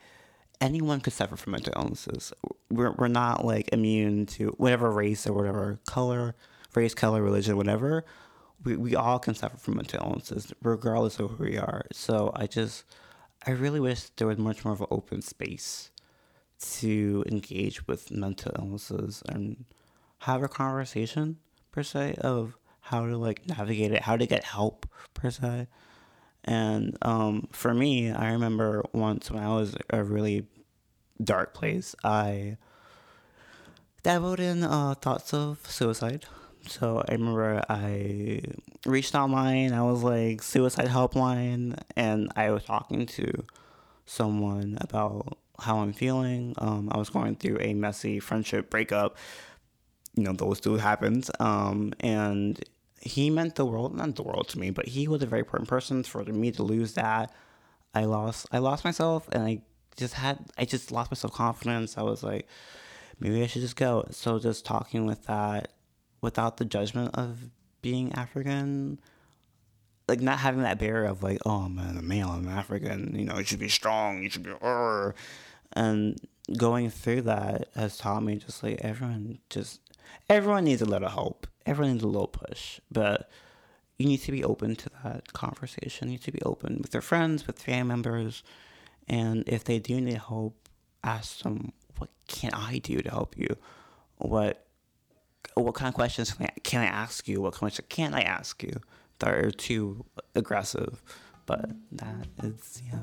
anyone 0.60 1.00
could 1.00 1.12
suffer 1.12 1.36
from 1.36 1.52
mental 1.52 1.72
illnesses. 1.76 2.32
We're, 2.70 2.92
we're 2.92 3.08
not 3.08 3.44
like 3.44 3.68
immune 3.72 4.26
to 4.26 4.48
whatever 4.58 4.90
race 4.90 5.26
or 5.26 5.32
whatever 5.32 5.78
color, 5.86 6.34
race, 6.74 6.94
color, 6.94 7.22
religion, 7.22 7.56
whatever 7.56 8.04
we, 8.64 8.76
we 8.76 8.96
all 8.96 9.18
can 9.18 9.34
suffer 9.34 9.56
from 9.56 9.76
mental 9.76 10.00
illnesses 10.02 10.52
regardless 10.62 11.18
of 11.18 11.30
who 11.32 11.44
we 11.44 11.56
are. 11.58 11.86
So 11.92 12.32
I 12.34 12.46
just, 12.46 12.84
I 13.46 13.52
really 13.52 13.80
wish 13.80 14.04
there 14.16 14.26
was 14.26 14.38
much 14.38 14.64
more 14.64 14.74
of 14.74 14.80
an 14.80 14.88
open 14.90 15.22
space 15.22 15.90
to 16.58 17.24
engage 17.30 17.86
with 17.86 18.10
mental 18.10 18.52
illnesses 18.58 19.22
and 19.28 19.64
have 20.20 20.42
a 20.42 20.48
conversation 20.48 21.38
per 21.70 21.82
se 21.82 22.16
of 22.20 22.56
how 22.86 23.06
to 23.06 23.16
like 23.16 23.46
navigate 23.48 23.92
it, 23.92 24.02
how 24.02 24.16
to 24.16 24.26
get 24.26 24.44
help 24.44 24.86
per 25.14 25.30
se. 25.30 25.66
And 26.44 26.96
um, 27.02 27.48
for 27.50 27.74
me, 27.74 28.12
I 28.12 28.30
remember 28.30 28.84
once 28.92 29.30
when 29.30 29.42
I 29.42 29.48
was 29.48 29.74
a 29.90 30.04
really 30.04 30.46
dark 31.22 31.52
place, 31.52 31.96
I 32.04 32.56
dabbled 34.04 34.38
in 34.38 34.62
uh, 34.62 34.94
thoughts 34.94 35.34
of 35.34 35.58
suicide. 35.68 36.26
So 36.68 37.02
I 37.08 37.12
remember 37.12 37.62
I 37.68 38.42
reached 38.84 39.16
online. 39.16 39.72
I 39.72 39.82
was 39.82 40.04
like 40.04 40.42
suicide 40.42 40.86
helpline, 40.88 41.78
and 41.96 42.30
I 42.36 42.50
was 42.50 42.64
talking 42.64 43.06
to 43.06 43.44
someone 44.04 44.78
about 44.80 45.38
how 45.58 45.78
I'm 45.78 45.92
feeling. 45.92 46.54
Um, 46.58 46.88
I 46.92 46.98
was 46.98 47.10
going 47.10 47.34
through 47.34 47.58
a 47.60 47.74
messy 47.74 48.20
friendship 48.20 48.70
breakup. 48.70 49.16
You 50.14 50.22
know, 50.24 50.32
those 50.32 50.60
two 50.60 50.76
happened. 50.76 51.28
Um, 51.40 51.92
and 52.00 52.62
he 53.00 53.30
meant 53.30 53.54
the 53.54 53.64
world, 53.64 53.94
not 53.94 54.16
the 54.16 54.22
world 54.22 54.48
to 54.48 54.58
me, 54.58 54.70
but 54.70 54.88
he 54.88 55.06
was 55.08 55.22
a 55.22 55.26
very 55.26 55.40
important 55.40 55.68
person. 55.68 56.02
For 56.02 56.24
me 56.24 56.50
to 56.52 56.62
lose 56.62 56.94
that, 56.94 57.32
I 57.94 58.04
lost, 58.04 58.46
I 58.52 58.58
lost 58.58 58.84
myself, 58.84 59.28
and 59.32 59.42
I 59.42 59.62
just 59.96 60.14
had, 60.14 60.38
I 60.58 60.64
just 60.64 60.90
lost 60.90 61.10
my 61.10 61.16
self 61.16 61.32
confidence. 61.32 61.96
I 61.98 62.02
was 62.02 62.22
like, 62.22 62.46
maybe 63.20 63.42
I 63.42 63.46
should 63.46 63.62
just 63.62 63.76
go. 63.76 64.06
So 64.10 64.38
just 64.38 64.64
talking 64.64 65.06
with 65.06 65.24
that 65.26 65.72
without 66.20 66.56
the 66.56 66.64
judgment 66.64 67.14
of 67.14 67.50
being 67.82 68.12
African, 68.14 69.00
like 70.08 70.20
not 70.20 70.38
having 70.38 70.62
that 70.62 70.78
barrier 70.78 71.04
of 71.04 71.22
like, 71.22 71.38
oh 71.46 71.68
man, 71.68 71.96
a 71.96 72.02
male, 72.02 72.28
I'm 72.28 72.48
African, 72.48 73.14
you 73.14 73.24
know, 73.24 73.38
you 73.38 73.44
should 73.44 73.58
be 73.58 73.68
strong, 73.68 74.22
you 74.22 74.30
should 74.30 74.42
be, 74.42 74.52
uh, 74.60 75.12
and 75.72 76.18
going 76.56 76.90
through 76.90 77.22
that 77.22 77.68
has 77.74 77.98
taught 77.98 78.22
me 78.22 78.36
just 78.36 78.62
like 78.62 78.78
everyone 78.82 79.38
just 79.50 79.80
everyone 80.28 80.64
needs 80.64 80.82
a 80.82 80.86
little 80.86 81.08
help, 81.08 81.46
everyone 81.66 81.92
needs 81.92 82.04
a 82.04 82.08
little 82.08 82.28
push, 82.28 82.80
but 82.90 83.28
you 83.98 84.06
need 84.06 84.22
to 84.22 84.32
be 84.32 84.44
open 84.44 84.76
to 84.76 84.90
that 85.04 85.32
conversation. 85.32 86.08
You 86.08 86.12
need 86.12 86.22
to 86.22 86.32
be 86.32 86.42
open 86.42 86.78
with 86.82 86.94
your 86.94 87.02
friends, 87.02 87.46
with 87.46 87.60
family 87.60 87.88
members, 87.88 88.42
and 89.08 89.44
if 89.46 89.64
they 89.64 89.78
do 89.78 90.00
need 90.00 90.18
help, 90.18 90.68
ask 91.02 91.42
them, 91.42 91.72
what 91.98 92.10
can 92.28 92.52
I 92.52 92.78
do 92.78 93.00
to 93.00 93.10
help 93.10 93.36
you? 93.36 93.56
What 94.18 94.62
what 95.54 95.74
kind 95.74 95.88
of 95.88 95.94
questions 95.94 96.32
can 96.32 96.46
I, 96.46 96.52
can 96.64 96.82
I 96.82 96.86
ask 96.86 97.26
you? 97.28 97.40
What 97.40 97.54
questions 97.54 97.86
can't 97.88 98.14
I 98.14 98.20
ask 98.20 98.62
you 98.62 98.80
that 99.20 99.32
are 99.32 99.50
too 99.50 100.04
aggressive? 100.34 101.02
But 101.46 101.70
that 101.92 102.26
is, 102.42 102.82
yeah. 102.86 102.98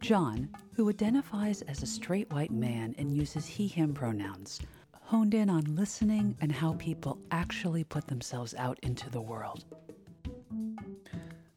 John, 0.00 0.48
who 0.74 0.88
identifies 0.88 1.62
as 1.62 1.82
a 1.82 1.86
straight 1.86 2.32
white 2.32 2.52
man 2.52 2.94
and 2.96 3.14
uses 3.14 3.46
he 3.46 3.66
him 3.66 3.92
pronouns, 3.92 4.60
honed 5.08 5.32
in 5.32 5.48
on 5.48 5.74
listening 5.74 6.36
and 6.38 6.52
how 6.52 6.74
people 6.74 7.18
actually 7.30 7.82
put 7.82 8.06
themselves 8.08 8.54
out 8.58 8.78
into 8.82 9.08
the 9.08 9.20
world. 9.22 9.64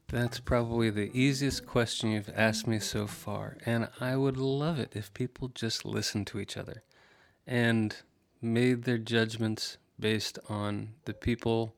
That's 0.08 0.40
probably 0.40 0.90
the 0.90 1.12
easiest 1.14 1.66
question 1.66 2.12
you've 2.12 2.32
asked 2.34 2.66
me 2.66 2.80
so 2.80 3.08
far, 3.08 3.58
and 3.66 3.90
I 4.00 4.16
would 4.16 4.38
love 4.38 4.80
it 4.80 4.94
if 4.96 5.14
people 5.14 5.50
just 5.50 5.84
listened 5.84 6.28
to 6.28 6.40
each 6.40 6.56
other 6.56 6.84
and 7.46 7.94
made 8.42 8.84
their 8.84 8.98
judgments 8.98 9.78
based 10.00 10.40
on 10.48 10.94
the 11.04 11.14
people, 11.14 11.76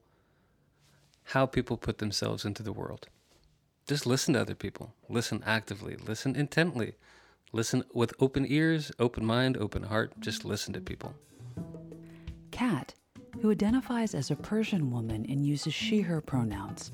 how 1.24 1.48
people 1.48 1.78
put 1.78 1.98
themselves 1.98 2.46
into 2.46 2.62
the 2.62 2.72
world. 2.72 3.08
Just 3.88 4.06
listen 4.06 4.36
to 4.36 4.42
other 4.42 4.54
people. 4.54 4.94
Listen 5.10 5.42
actively. 5.44 5.96
Listen 5.96 6.36
intently. 6.36 6.94
Listen 7.52 7.84
with 7.96 8.14
open 8.20 8.46
ears, 8.48 8.92
open 9.00 9.26
mind, 9.26 9.58
open 9.58 9.84
heart. 9.84 10.14
Just 10.20 10.46
listen 10.46 10.72
to 10.74 10.80
people. 10.80 11.16
Kat, 12.52 12.94
who 13.42 13.52
identifies 13.52 14.14
as 14.14 14.32
a 14.32 14.36
Persian 14.36 14.92
woman 14.92 15.26
and 15.28 15.46
uses 15.46 15.74
she 15.74 16.02
her 16.02 16.22
pronouns, 16.22 16.92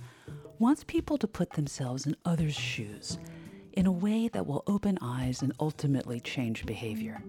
wants 0.57 0.83
people 0.83 1.17
to 1.17 1.27
put 1.27 1.51
themselves 1.51 2.05
in 2.05 2.15
others' 2.25 2.55
shoes 2.55 3.17
in 3.73 3.85
a 3.85 3.91
way 3.91 4.27
that 4.27 4.45
will 4.45 4.63
open 4.67 4.97
eyes 5.01 5.41
and 5.41 5.53
ultimately 5.59 6.19
change 6.19 6.65
behavior. 6.65 7.21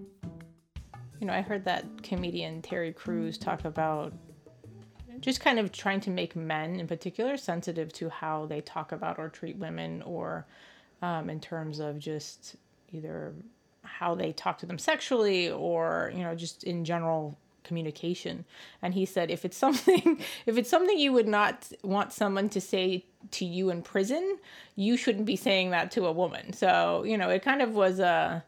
You 1.19 1.27
know, 1.27 1.33
I 1.33 1.41
heard 1.41 1.65
that 1.65 2.03
comedian 2.03 2.61
Terry 2.61 2.91
Crews 2.91 3.37
talk 3.37 3.63
about 3.65 4.13
just 5.19 5.39
kind 5.39 5.59
of 5.59 5.71
trying 5.71 6.01
to 6.01 6.09
make 6.09 6.35
men 6.35 6.79
in 6.79 6.87
particular 6.87 7.37
sensitive 7.37 7.93
to 7.93 8.09
how 8.09 8.47
they 8.47 8.59
talk 8.61 8.91
about 8.91 9.19
or 9.19 9.29
treat 9.29 9.55
women 9.57 10.01
or 10.01 10.47
um, 11.01 11.29
in 11.29 11.39
terms 11.39 11.79
of 11.79 11.99
just 11.99 12.55
either 12.91 13.33
how 14.01 14.15
they 14.15 14.31
talk 14.31 14.57
to 14.57 14.65
them 14.65 14.79
sexually 14.79 15.47
or 15.51 16.11
you 16.15 16.23
know 16.23 16.33
just 16.33 16.63
in 16.63 16.83
general 16.83 17.37
communication. 17.63 18.43
And 18.81 18.95
he 18.95 19.05
said 19.05 19.29
if 19.29 19.45
it's 19.45 19.55
something 19.55 20.19
if 20.47 20.57
it's 20.57 20.69
something 20.69 20.97
you 20.97 21.13
would 21.13 21.27
not 21.27 21.71
want 21.83 22.11
someone 22.11 22.49
to 22.49 22.59
say 22.59 23.05
to 23.29 23.45
you 23.45 23.69
in 23.69 23.83
prison 23.83 24.39
you 24.75 24.97
shouldn't 24.97 25.27
be 25.27 25.35
saying 25.35 25.69
that 25.69 25.91
to 25.91 26.07
a 26.07 26.11
woman. 26.11 26.51
So 26.51 27.03
you 27.05 27.15
know 27.15 27.29
it 27.29 27.43
kind 27.43 27.61
of 27.61 27.75
was 27.75 27.99
a 27.99 28.43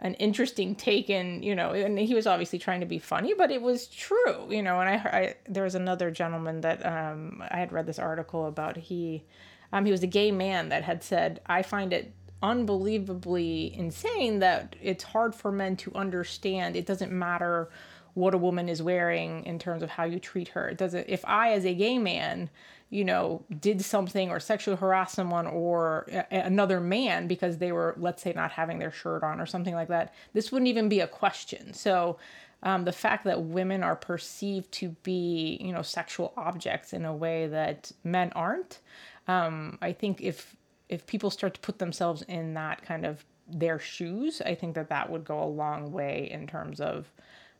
an 0.00 0.14
interesting 0.14 0.74
take 0.74 1.08
and 1.08 1.44
you 1.44 1.54
know 1.54 1.70
and 1.72 1.96
he 1.96 2.14
was 2.14 2.26
obviously 2.26 2.58
trying 2.58 2.80
to 2.80 2.86
be 2.86 3.00
funny 3.00 3.34
but 3.34 3.50
it 3.50 3.60
was 3.60 3.88
true 3.88 4.46
you 4.48 4.62
know 4.62 4.78
and 4.78 4.88
i, 4.88 4.94
I 4.94 5.34
there 5.48 5.64
was 5.64 5.74
another 5.74 6.08
gentleman 6.12 6.60
that 6.60 6.86
um, 6.86 7.42
i 7.50 7.58
had 7.58 7.72
read 7.72 7.86
this 7.86 7.98
article 7.98 8.46
about. 8.46 8.76
He 8.76 9.24
um, 9.72 9.84
he 9.84 9.90
was 9.90 10.02
a 10.02 10.12
gay 10.20 10.30
man 10.32 10.68
that 10.70 10.82
had 10.82 11.02
said 11.02 11.40
i 11.46 11.62
find 11.62 11.92
it 11.92 12.12
unbelievably 12.42 13.74
insane 13.76 14.38
that 14.38 14.76
it's 14.80 15.04
hard 15.04 15.34
for 15.34 15.50
men 15.50 15.76
to 15.76 15.94
understand 15.94 16.76
it 16.76 16.86
doesn't 16.86 17.12
matter 17.12 17.68
what 18.14 18.34
a 18.34 18.38
woman 18.38 18.68
is 18.68 18.82
wearing 18.82 19.44
in 19.44 19.58
terms 19.58 19.82
of 19.82 19.90
how 19.90 20.04
you 20.04 20.18
treat 20.18 20.48
her. 20.48 20.68
It 20.68 20.78
doesn't 20.78 21.06
if 21.08 21.24
I 21.24 21.52
as 21.52 21.64
a 21.64 21.74
gay 21.74 21.98
man, 21.98 22.50
you 22.90 23.04
know, 23.04 23.44
did 23.60 23.82
something 23.82 24.30
or 24.30 24.40
sexually 24.40 24.76
harassed 24.76 25.14
someone 25.14 25.46
or 25.46 26.06
a- 26.10 26.26
another 26.30 26.80
man 26.80 27.28
because 27.28 27.58
they 27.58 27.72
were 27.72 27.94
let's 27.98 28.22
say 28.22 28.32
not 28.34 28.52
having 28.52 28.78
their 28.78 28.92
shirt 28.92 29.22
on 29.22 29.40
or 29.40 29.46
something 29.46 29.74
like 29.74 29.88
that, 29.88 30.14
this 30.32 30.50
wouldn't 30.50 30.68
even 30.68 30.88
be 30.88 31.00
a 31.00 31.06
question. 31.06 31.72
So 31.72 32.18
um, 32.62 32.84
the 32.84 32.92
fact 32.92 33.24
that 33.24 33.42
women 33.42 33.84
are 33.84 33.94
perceived 33.94 34.72
to 34.72 34.90
be, 35.02 35.58
you 35.60 35.72
know, 35.72 35.82
sexual 35.82 36.32
objects 36.36 36.92
in 36.92 37.04
a 37.04 37.14
way 37.14 37.46
that 37.46 37.92
men 38.02 38.32
aren't, 38.34 38.80
um, 39.28 39.78
I 39.80 39.92
think 39.92 40.20
if 40.20 40.56
if 40.88 41.06
people 41.06 41.30
start 41.30 41.54
to 41.54 41.60
put 41.60 41.78
themselves 41.78 42.22
in 42.22 42.54
that 42.54 42.82
kind 42.82 43.04
of 43.04 43.24
their 43.46 43.78
shoes, 43.78 44.40
I 44.44 44.54
think 44.54 44.74
that 44.74 44.88
that 44.90 45.10
would 45.10 45.24
go 45.24 45.42
a 45.42 45.46
long 45.46 45.92
way 45.92 46.28
in 46.30 46.46
terms 46.46 46.80
of 46.80 47.10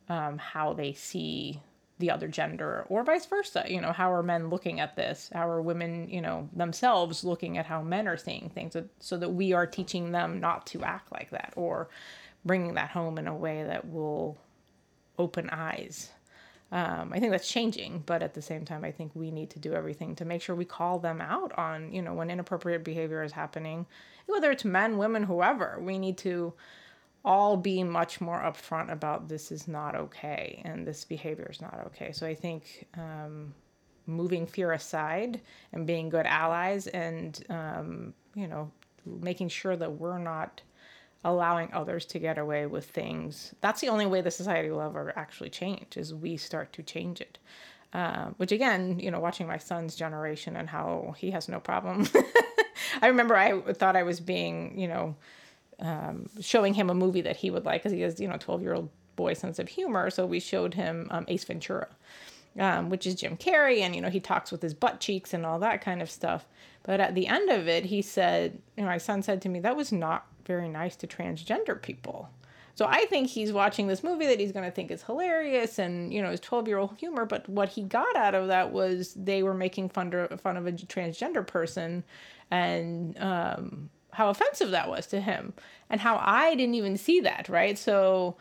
um, 0.07 0.37
how 0.37 0.73
they 0.73 0.93
see 0.93 1.61
the 1.99 2.09
other 2.09 2.27
gender 2.27 2.85
or 2.89 3.03
vice 3.03 3.25
versa. 3.25 3.65
You 3.67 3.81
know 3.81 3.91
how 3.91 4.11
are 4.13 4.23
men 4.23 4.49
looking 4.49 4.79
at 4.79 4.95
this? 4.95 5.29
How 5.33 5.47
are 5.49 5.61
women 5.61 6.09
you 6.09 6.21
know 6.21 6.49
themselves 6.53 7.23
looking 7.23 7.57
at 7.57 7.65
how 7.65 7.81
men 7.81 8.07
are 8.07 8.17
seeing 8.17 8.49
things 8.49 8.75
so 8.99 9.17
that 9.17 9.29
we 9.29 9.53
are 9.53 9.67
teaching 9.67 10.11
them 10.11 10.39
not 10.39 10.65
to 10.67 10.83
act 10.83 11.11
like 11.11 11.29
that 11.31 11.53
or 11.55 11.89
bringing 12.45 12.75
that 12.75 12.89
home 12.89 13.17
in 13.17 13.27
a 13.27 13.35
way 13.35 13.63
that 13.63 13.87
will 13.89 14.37
open 15.17 15.49
eyes 15.49 16.11
um, 16.71 17.11
i 17.13 17.19
think 17.19 17.31
that's 17.31 17.49
changing 17.49 18.03
but 18.05 18.21
at 18.21 18.33
the 18.33 18.41
same 18.41 18.65
time 18.65 18.83
i 18.83 18.91
think 18.91 19.11
we 19.15 19.31
need 19.31 19.49
to 19.49 19.59
do 19.59 19.73
everything 19.73 20.15
to 20.15 20.25
make 20.25 20.41
sure 20.41 20.55
we 20.55 20.65
call 20.65 20.99
them 20.99 21.21
out 21.21 21.51
on 21.57 21.91
you 21.91 22.01
know 22.01 22.13
when 22.13 22.29
inappropriate 22.29 22.83
behavior 22.83 23.23
is 23.23 23.31
happening 23.31 23.85
whether 24.27 24.51
it's 24.51 24.65
men 24.65 24.97
women 24.97 25.23
whoever 25.23 25.79
we 25.81 25.97
need 25.97 26.17
to 26.17 26.53
all 27.25 27.57
be 27.57 27.83
much 27.83 28.21
more 28.21 28.39
upfront 28.39 28.91
about 28.91 29.27
this 29.27 29.51
is 29.51 29.67
not 29.67 29.95
okay 29.95 30.61
and 30.63 30.87
this 30.87 31.03
behavior 31.03 31.47
is 31.51 31.61
not 31.61 31.81
okay. 31.87 32.11
So 32.11 32.25
I 32.25 32.33
think 32.33 32.87
um, 32.97 33.53
moving 34.05 34.47
fear 34.47 34.71
aside 34.71 35.41
and 35.73 35.85
being 35.85 36.09
good 36.09 36.25
allies 36.25 36.87
and, 36.87 37.43
um, 37.49 38.13
you 38.35 38.47
know, 38.47 38.71
making 39.05 39.49
sure 39.49 39.75
that 39.75 39.91
we're 39.91 40.17
not 40.17 40.61
allowing 41.23 41.69
others 41.73 42.05
to 42.05 42.19
get 42.19 42.37
away 42.37 42.65
with 42.65 42.85
things. 42.85 43.53
That's 43.61 43.81
the 43.81 43.89
only 43.89 44.05
way 44.05 44.21
the 44.21 44.31
society 44.31 44.69
will 44.69 44.81
ever 44.81 45.13
actually 45.17 45.49
change 45.49 45.97
is 45.97 46.13
we 46.13 46.37
start 46.37 46.71
to 46.73 46.83
change 46.83 47.21
it. 47.21 47.37
Uh, 47.91 48.27
which 48.37 48.51
again, 48.51 48.99
you 48.99 49.09
know, 49.09 49.19
watching 49.19 49.47
my 49.47 49.57
son's 49.57 49.95
generation 49.95 50.55
and 50.55 50.69
how 50.69 51.15
he 51.17 51.31
has 51.31 51.49
no 51.49 51.59
problem. 51.59 52.07
I 53.01 53.07
remember 53.07 53.35
I 53.35 53.59
thought 53.73 53.95
I 53.95 54.03
was 54.03 54.19
being, 54.19 54.79
you 54.79 54.87
know, 54.87 55.15
um, 55.79 56.29
showing 56.39 56.73
him 56.73 56.89
a 56.89 56.93
movie 56.93 57.21
that 57.21 57.37
he 57.37 57.49
would 57.49 57.65
like 57.65 57.81
because 57.81 57.91
he 57.91 58.01
has, 58.01 58.19
you 58.19 58.27
know, 58.27 58.37
12 58.37 58.61
year 58.61 58.73
old 58.75 58.89
boy 59.15 59.33
sense 59.33 59.59
of 59.59 59.67
humor. 59.67 60.09
So 60.09 60.25
we 60.25 60.39
showed 60.39 60.75
him 60.75 61.07
um, 61.09 61.25
Ace 61.27 61.43
Ventura, 61.43 61.87
um, 62.59 62.89
which 62.89 63.07
is 63.07 63.15
Jim 63.15 63.37
Carrey. 63.37 63.79
And, 63.79 63.95
you 63.95 64.01
know, 64.01 64.09
he 64.09 64.19
talks 64.19 64.51
with 64.51 64.61
his 64.61 64.73
butt 64.73 64.99
cheeks 64.99 65.33
and 65.33 65.45
all 65.45 65.59
that 65.59 65.81
kind 65.81 66.01
of 66.01 66.11
stuff. 66.11 66.45
But 66.83 66.99
at 66.99 67.15
the 67.15 67.27
end 67.27 67.49
of 67.49 67.67
it, 67.67 67.85
he 67.85 68.01
said, 68.01 68.61
you 68.77 68.83
know, 68.83 68.89
my 68.89 68.97
son 68.97 69.23
said 69.23 69.41
to 69.41 69.49
me, 69.49 69.59
that 69.61 69.75
was 69.75 69.91
not 69.91 70.25
very 70.49 70.67
nice 70.67 70.95
to 70.95 71.05
transgender 71.05 71.79
people. 71.79 72.27
So 72.73 72.87
I 72.87 73.05
think 73.05 73.29
he's 73.29 73.53
watching 73.53 73.85
this 73.87 74.03
movie 74.03 74.25
that 74.25 74.39
he's 74.39 74.51
going 74.51 74.65
to 74.65 74.71
think 74.71 74.89
is 74.89 75.03
hilarious 75.03 75.77
and, 75.77 76.11
you 76.11 76.23
know, 76.23 76.31
his 76.31 76.39
12 76.39 76.67
year 76.67 76.79
old 76.79 76.97
humor. 76.97 77.25
But 77.25 77.47
what 77.47 77.69
he 77.69 77.83
got 77.83 78.15
out 78.15 78.33
of 78.33 78.47
that 78.47 78.71
was 78.71 79.13
they 79.13 79.43
were 79.43 79.53
making 79.53 79.89
fun, 79.89 80.27
fun 80.41 80.57
of 80.57 80.65
a 80.65 80.71
transgender 80.71 81.45
person 81.45 82.03
and, 82.49 83.15
um, 83.19 83.89
how 84.11 84.29
offensive 84.29 84.71
that 84.71 84.89
was 84.89 85.05
to 85.07 85.21
him 85.21 85.53
and 85.89 86.01
how 86.01 86.19
I 86.23 86.55
didn't 86.55 86.75
even 86.75 86.97
see 86.97 87.19
that, 87.19 87.47
right? 87.47 87.77
So 87.77 88.37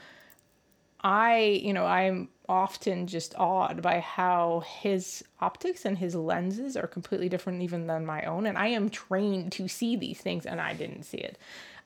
I, 1.03 1.61
you 1.63 1.73
know, 1.73 1.85
I'm 1.85 2.29
often 2.49 3.07
just 3.07 3.35
awed 3.37 3.83
by 3.83 4.01
how 4.01 4.63
his 4.67 5.23
optics 5.41 5.85
and 5.85 5.99
his 5.99 6.15
lenses 6.15 6.77
are 6.77 6.87
completely 6.87 7.29
different 7.29 7.63
even 7.63 7.87
than 7.87 8.07
my 8.07 8.23
own 8.23 8.47
and 8.47 8.57
I 8.57 8.69
am 8.69 8.89
trained 8.89 9.53
to 9.53 9.69
see 9.69 9.97
these 9.97 10.21
things 10.21 10.47
and 10.47 10.61
I 10.61 10.73
didn't 10.73 11.03
see 11.03 11.19
it. 11.19 11.39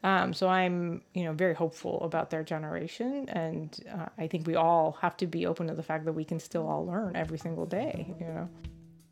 Um, 0.05 0.33
so 0.35 0.49
I'm, 0.49 1.03
you 1.15 1.25
know, 1.25 1.33
very 1.33 1.55
hopeful 1.55 2.03
about 2.03 2.31
their 2.31 2.43
generation, 2.43 3.29
and 3.29 3.79
uh, 3.93 4.07
I 4.19 4.27
think 4.27 4.47
we 4.47 4.57
all 4.57 4.99
have 5.01 5.17
to 5.19 5.27
be 5.27 5.47
open 5.47 5.69
to 5.69 5.75
the 5.75 5.83
fact 5.83 6.05
that 6.07 6.13
we 6.13 6.25
can 6.25 6.41
still 6.41 6.67
all 6.67 6.85
learn 6.85 7.15
every 7.15 7.39
single 7.39 7.67
day. 7.67 8.13
You 8.19 8.27
know. 8.27 8.49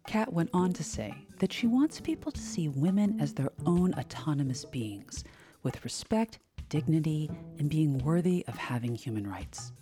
Kat 0.07 0.33
went 0.33 0.51
on 0.53 0.73
to 0.73 0.83
say 0.83 1.15
that 1.39 1.53
she 1.53 1.69
wants 1.69 2.01
people 2.01 2.33
to 2.33 2.41
see 2.41 2.69
women 2.69 3.21
as 3.21 3.35
their 3.35 3.53
own 3.67 3.95
autonomous 3.95 4.65
beings, 4.65 5.23
with 5.63 5.85
respect, 5.85 6.41
dignity, 6.69 7.31
and 7.59 7.71
being 7.71 7.99
worthy 7.99 8.45
of 8.49 8.57
having 8.57 8.95
human 8.95 9.29
rights. 9.29 9.73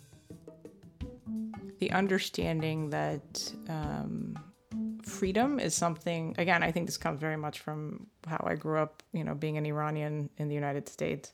The 1.79 1.91
understanding 1.91 2.89
that 2.91 3.51
um, 3.69 4.37
freedom 5.09 5.59
is 5.59 5.75
something, 5.75 6.35
again, 6.37 6.63
I 6.63 6.71
think 6.71 6.85
this 6.85 6.97
comes 6.97 7.19
very 7.19 7.37
much 7.37 7.59
from 7.59 8.07
how 8.27 8.43
I 8.47 8.55
grew 8.55 8.79
up, 8.79 9.03
you 9.11 9.23
know, 9.23 9.35
being 9.35 9.57
an 9.57 9.65
Iranian 9.65 10.29
in 10.37 10.47
the 10.47 10.55
United 10.55 10.87
States, 10.87 11.33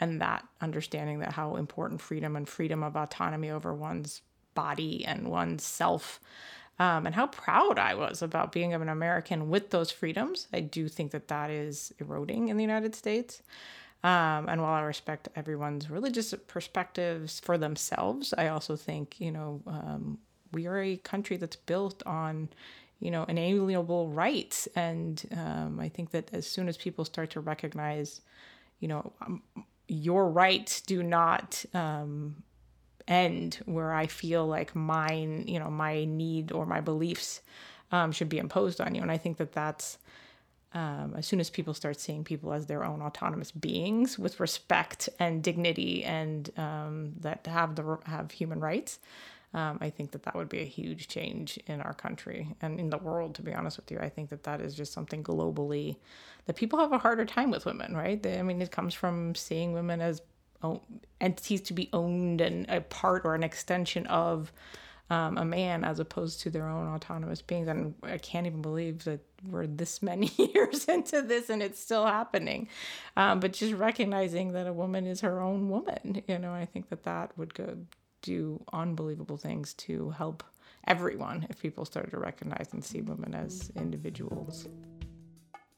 and 0.00 0.20
that 0.20 0.46
understanding 0.60 1.20
that 1.20 1.32
how 1.32 1.56
important 1.56 2.00
freedom 2.00 2.36
and 2.36 2.48
freedom 2.48 2.82
of 2.82 2.96
autonomy 2.96 3.50
over 3.50 3.74
one's 3.74 4.22
body 4.54 5.04
and 5.04 5.28
one's 5.28 5.62
self 5.62 6.20
um, 6.80 7.04
and 7.04 7.14
how 7.14 7.26
proud 7.26 7.78
I 7.78 7.94
was 7.94 8.22
about 8.22 8.52
being 8.52 8.72
an 8.72 8.88
American 8.88 9.50
with 9.50 9.68
those 9.68 9.90
freedoms. 9.90 10.48
I 10.50 10.60
do 10.60 10.88
think 10.88 11.10
that 11.12 11.28
that 11.28 11.50
is 11.50 11.92
eroding 11.98 12.48
in 12.48 12.56
the 12.56 12.64
United 12.64 12.94
States. 12.94 13.42
Um, 14.02 14.48
and 14.48 14.62
while 14.62 14.72
I 14.72 14.80
respect 14.80 15.28
everyone's 15.36 15.90
religious 15.90 16.32
perspectives 16.46 17.38
for 17.38 17.58
themselves, 17.58 18.32
I 18.36 18.48
also 18.48 18.76
think, 18.76 19.20
you 19.20 19.30
know, 19.30 19.60
um, 19.66 20.18
we 20.52 20.66
are 20.66 20.80
a 20.80 20.96
country 20.96 21.36
that's 21.36 21.56
built 21.56 22.02
on, 22.06 22.48
you 23.00 23.10
know, 23.10 23.24
inalienable 23.24 24.08
rights. 24.08 24.68
And 24.76 25.22
um, 25.36 25.80
I 25.80 25.88
think 25.88 26.10
that 26.10 26.30
as 26.32 26.46
soon 26.46 26.68
as 26.68 26.76
people 26.76 27.04
start 27.04 27.30
to 27.30 27.40
recognize, 27.40 28.20
you 28.78 28.88
know, 28.88 29.12
um, 29.22 29.42
your 29.88 30.28
rights 30.28 30.80
do 30.80 31.02
not 31.02 31.64
um, 31.74 32.42
end 33.08 33.58
where 33.64 33.92
I 33.92 34.06
feel 34.06 34.46
like 34.46 34.74
mine, 34.76 35.44
you 35.48 35.58
know, 35.58 35.70
my 35.70 36.04
need 36.04 36.52
or 36.52 36.66
my 36.66 36.80
beliefs 36.80 37.40
um, 37.90 38.12
should 38.12 38.28
be 38.28 38.38
imposed 38.38 38.80
on 38.80 38.94
you. 38.94 39.02
And 39.02 39.10
I 39.10 39.18
think 39.18 39.38
that 39.38 39.52
that's 39.52 39.98
um, 40.72 41.14
as 41.16 41.26
soon 41.26 41.40
as 41.40 41.50
people 41.50 41.74
start 41.74 41.98
seeing 41.98 42.22
people 42.22 42.52
as 42.52 42.66
their 42.66 42.84
own 42.84 43.02
autonomous 43.02 43.50
beings 43.50 44.18
with 44.18 44.38
respect 44.38 45.08
and 45.18 45.42
dignity 45.42 46.04
and 46.04 46.50
um, 46.56 47.14
that 47.20 47.46
have 47.46 47.74
the 47.74 47.98
have 48.04 48.30
human 48.30 48.60
rights. 48.60 49.00
Um, 49.52 49.78
I 49.80 49.90
think 49.90 50.12
that 50.12 50.22
that 50.22 50.36
would 50.36 50.48
be 50.48 50.60
a 50.60 50.64
huge 50.64 51.08
change 51.08 51.58
in 51.66 51.80
our 51.80 51.92
country 51.92 52.54
and 52.60 52.78
in 52.78 52.90
the 52.90 52.98
world. 52.98 53.34
To 53.36 53.42
be 53.42 53.52
honest 53.52 53.78
with 53.78 53.90
you, 53.90 53.98
I 53.98 54.08
think 54.08 54.30
that 54.30 54.44
that 54.44 54.60
is 54.60 54.74
just 54.74 54.92
something 54.92 55.24
globally 55.24 55.96
that 56.46 56.56
people 56.56 56.78
have 56.78 56.92
a 56.92 56.98
harder 56.98 57.24
time 57.24 57.50
with 57.50 57.66
women, 57.66 57.96
right? 57.96 58.22
They, 58.22 58.38
I 58.38 58.42
mean, 58.42 58.62
it 58.62 58.70
comes 58.70 58.94
from 58.94 59.34
seeing 59.34 59.72
women 59.72 60.00
as 60.00 60.22
entities 61.20 61.60
to 61.62 61.72
be 61.72 61.88
owned 61.92 62.40
and 62.40 62.68
a 62.68 62.80
part 62.80 63.22
or 63.24 63.34
an 63.34 63.42
extension 63.42 64.06
of 64.06 64.52
um, 65.08 65.38
a 65.38 65.44
man 65.44 65.82
as 65.82 65.98
opposed 65.98 66.40
to 66.42 66.50
their 66.50 66.68
own 66.68 66.86
autonomous 66.86 67.42
beings. 67.42 67.66
And 67.66 67.94
I 68.02 68.18
can't 68.18 68.46
even 68.46 68.62
believe 68.62 69.04
that 69.04 69.20
we're 69.48 69.66
this 69.66 70.02
many 70.02 70.30
years 70.54 70.84
into 70.84 71.22
this 71.22 71.50
and 71.50 71.62
it's 71.62 71.80
still 71.80 72.06
happening. 72.06 72.68
Um, 73.16 73.40
but 73.40 73.52
just 73.52 73.74
recognizing 73.74 74.52
that 74.52 74.68
a 74.68 74.72
woman 74.72 75.06
is 75.06 75.22
her 75.22 75.40
own 75.40 75.68
woman, 75.68 76.22
you 76.28 76.38
know, 76.38 76.52
I 76.52 76.66
think 76.66 76.90
that 76.90 77.02
that 77.02 77.36
would 77.36 77.54
go 77.54 77.78
do 78.22 78.62
unbelievable 78.72 79.36
things 79.36 79.74
to 79.74 80.10
help 80.10 80.42
everyone 80.86 81.46
if 81.50 81.60
people 81.60 81.84
started 81.84 82.10
to 82.10 82.18
recognize 82.18 82.68
and 82.72 82.84
see 82.84 83.00
women 83.00 83.34
as 83.34 83.70
individuals. 83.76 84.68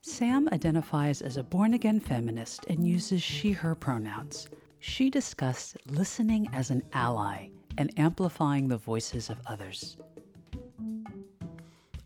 Sam 0.01 0.49
identifies 0.53 1.23
as 1.23 1.37
a 1.37 1.43
born 1.43 1.75
again 1.75 2.01
feminist 2.01 2.67
and 2.67 2.87
uses 2.87 3.23
she 3.23 3.53
her 3.53 3.75
pronouns. 3.75 4.49
She 4.81 5.11
discussed 5.11 5.77
listening 5.87 6.49
as 6.53 6.71
an 6.71 6.83
ally 6.93 7.49
and 7.79 7.97
amplifying 7.99 8.69
the 8.69 8.77
voices 8.77 9.31
of 9.31 9.39
others. 9.47 9.97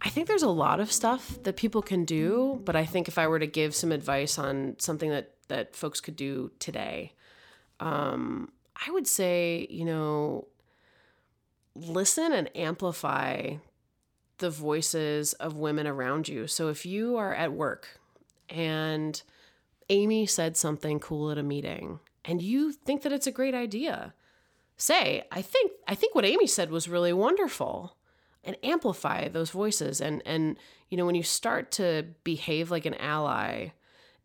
I 0.02 0.10
think 0.10 0.28
there's 0.28 0.42
a 0.42 0.48
lot 0.48 0.78
of 0.78 0.92
stuff 0.92 1.42
that 1.42 1.56
people 1.56 1.82
can 1.82 2.04
do, 2.04 2.60
but 2.64 2.76
I 2.76 2.84
think 2.84 3.08
if 3.08 3.18
I 3.18 3.26
were 3.26 3.38
to 3.38 3.46
give 3.46 3.74
some 3.74 3.92
advice 3.92 4.38
on 4.38 4.76
something 4.78 5.10
that 5.10 5.32
that 5.48 5.74
folks 5.74 6.00
could 6.00 6.16
do 6.16 6.50
today, 6.58 7.12
um, 7.80 8.52
I 8.86 8.90
would 8.90 9.06
say, 9.06 9.66
you 9.70 9.84
know, 9.84 10.48
listen 11.74 12.32
and 12.32 12.54
amplify 12.56 13.56
the 14.38 14.50
voices 14.50 15.32
of 15.34 15.56
women 15.56 15.86
around 15.86 16.28
you. 16.28 16.46
So 16.46 16.68
if 16.68 16.84
you 16.84 17.16
are 17.16 17.34
at 17.34 17.52
work 17.52 18.00
and 18.48 19.20
Amy 19.88 20.26
said 20.26 20.56
something 20.56 21.00
cool 21.00 21.30
at 21.30 21.38
a 21.38 21.42
meeting 21.42 22.00
and 22.24 22.42
you 22.42 22.72
think 22.72 23.02
that 23.02 23.12
it's 23.12 23.26
a 23.26 23.32
great 23.32 23.54
idea, 23.54 24.14
say, 24.76 25.24
I 25.32 25.42
think 25.42 25.72
I 25.88 25.94
think 25.94 26.14
what 26.14 26.24
Amy 26.24 26.46
said 26.46 26.70
was 26.70 26.88
really 26.88 27.12
wonderful 27.12 27.96
and 28.44 28.56
amplify 28.62 29.28
those 29.28 29.50
voices 29.50 30.00
and 30.00 30.22
and 30.26 30.56
you 30.88 30.96
know 30.96 31.06
when 31.06 31.14
you 31.14 31.22
start 31.22 31.70
to 31.72 32.04
behave 32.24 32.70
like 32.70 32.86
an 32.86 32.94
ally 32.94 33.68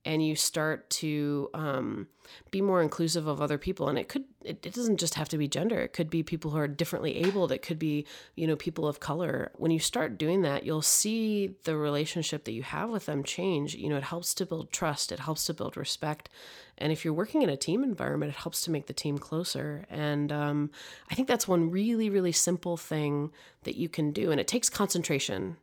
and 0.04 0.26
you 0.26 0.36
start 0.36 0.90
to 0.90 1.50
um, 1.54 2.08
be 2.50 2.60
more 2.62 2.82
inclusive 2.82 3.28
of 3.28 3.40
other 3.40 3.58
people. 3.58 3.88
And 3.88 4.00
it 4.00 4.08
could 4.08 4.24
it, 4.44 4.66
it 4.66 4.74
doesn't 4.74 4.98
just 4.98 5.14
have 5.14 5.30
to 5.30 5.38
be 5.38 5.48
gender. 5.48 5.80
It 5.80 5.94
could 5.94 6.10
be 6.10 6.24
people 6.24 6.50
who 6.50 6.58
are 6.58 6.68
differently 6.68 7.18
abled 7.18 7.52
it 7.52 7.62
could 7.62 7.78
be 7.78 8.08
you 8.36 8.48
know 8.48 8.56
people 8.56 8.88
of 8.88 9.00
color. 9.00 9.52
When 9.56 9.70
you 9.72 9.80
start 9.80 10.18
doing 10.18 10.42
that 10.42 10.66
you'll 10.66 10.82
see 10.82 11.56
the 11.64 11.78
relationship 11.78 12.46
that 12.46 12.54
you 12.54 12.64
have 12.64 12.90
with 12.90 13.06
them 13.06 13.24
change. 13.24 13.76
You 13.76 13.90
know 13.90 13.98
it 13.98 14.04
helps 14.04 14.34
to 14.36 14.46
build 14.46 14.72
trust. 14.72 15.12
It 15.12 15.20
helps 15.20 15.46
to 15.46 15.54
build 15.54 15.78
respect. 15.78 16.30
And 16.78 16.92
if 16.92 17.06
you're 17.06 17.14
working 17.14 17.44
in 17.44 17.50
a 17.50 17.58
team 17.58 17.84
environment 17.84 18.32
it 18.32 18.38
helps 18.38 18.62
to 18.62 18.72
make 18.72 18.88
the 18.88 18.94
team 18.94 19.18
closer. 19.20 19.86
And 19.90 20.32
um, 20.32 20.72
i 21.12 21.16
think 21.16 21.28
that's 21.28 21.48
one 21.48 21.70
really 21.70 22.10
really 22.10 22.32
simple 22.32 22.78
thing 22.78 23.32
that 23.64 23.76
you 23.76 23.88
can 23.88 24.12
do. 24.12 24.32
And 24.32 24.40
it 24.40 24.48
takes 24.48 24.70
concentration 24.70 25.58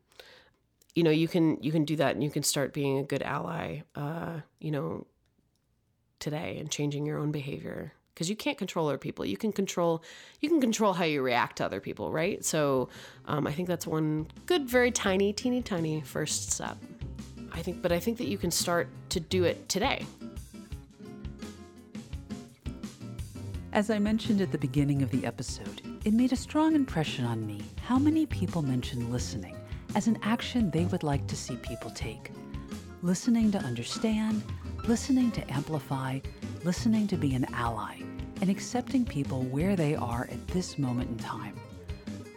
you 0.94 1.02
know 1.02 1.10
you 1.10 1.28
can 1.28 1.62
you 1.62 1.72
can 1.72 1.84
do 1.84 1.96
that 1.96 2.14
and 2.14 2.24
you 2.24 2.30
can 2.30 2.42
start 2.42 2.72
being 2.72 2.98
a 2.98 3.02
good 3.02 3.22
ally 3.22 3.82
uh, 3.94 4.40
you 4.60 4.70
know 4.70 5.06
today 6.20 6.56
and 6.58 6.70
changing 6.70 7.06
your 7.06 7.18
own 7.18 7.30
behavior. 7.30 7.92
Because 8.14 8.28
you 8.28 8.34
can't 8.34 8.58
control 8.58 8.88
other 8.88 8.98
people. 8.98 9.24
You 9.24 9.36
can 9.36 9.52
control 9.52 10.02
you 10.40 10.48
can 10.48 10.60
control 10.60 10.92
how 10.92 11.04
you 11.04 11.22
react 11.22 11.58
to 11.58 11.64
other 11.64 11.80
people 11.80 12.10
right? 12.10 12.44
So 12.44 12.88
um, 13.26 13.46
i 13.46 13.52
think 13.52 13.68
that's 13.68 13.86
one 13.86 14.26
good 14.46 14.68
very 14.68 14.90
tiny 14.90 15.32
teeny 15.32 15.62
tiny 15.62 16.00
first 16.00 16.50
step. 16.50 16.76
I 17.52 17.62
think 17.62 17.80
but 17.82 17.92
i 17.92 18.00
think 18.00 18.18
that 18.18 18.28
you 18.28 18.38
can 18.38 18.50
start 18.50 18.88
to 19.10 19.20
do 19.20 19.44
it 19.44 19.68
today. 19.68 20.04
As 23.72 23.90
I 23.90 23.98
mentioned 23.98 24.40
at 24.40 24.50
the 24.50 24.58
beginning 24.58 25.02
of 25.02 25.10
the 25.10 25.26
episode, 25.26 25.82
it 26.04 26.14
made 26.14 26.32
a 26.32 26.36
strong 26.36 26.74
impression 26.74 27.24
on 27.26 27.46
me 27.46 27.60
how 27.82 27.98
many 27.98 28.24
people 28.26 28.62
mention 28.62 29.12
listening 29.12 29.57
as 29.94 30.06
an 30.06 30.18
action 30.22 30.70
they 30.70 30.84
would 30.86 31.02
like 31.02 31.26
to 31.26 31.36
see 31.36 31.56
people 31.56 31.90
take. 31.90 32.30
Listening 33.02 33.50
to 33.52 33.58
understand, 33.58 34.42
listening 34.86 35.30
to 35.32 35.50
amplify, 35.50 36.18
listening 36.64 37.06
to 37.06 37.16
be 37.16 37.34
an 37.34 37.46
ally, 37.54 37.96
and 38.40 38.50
accepting 38.50 39.04
people 39.04 39.42
where 39.44 39.76
they 39.76 39.94
are 39.94 40.28
at 40.30 40.46
this 40.48 40.78
moment 40.78 41.10
in 41.10 41.16
time. 41.16 41.58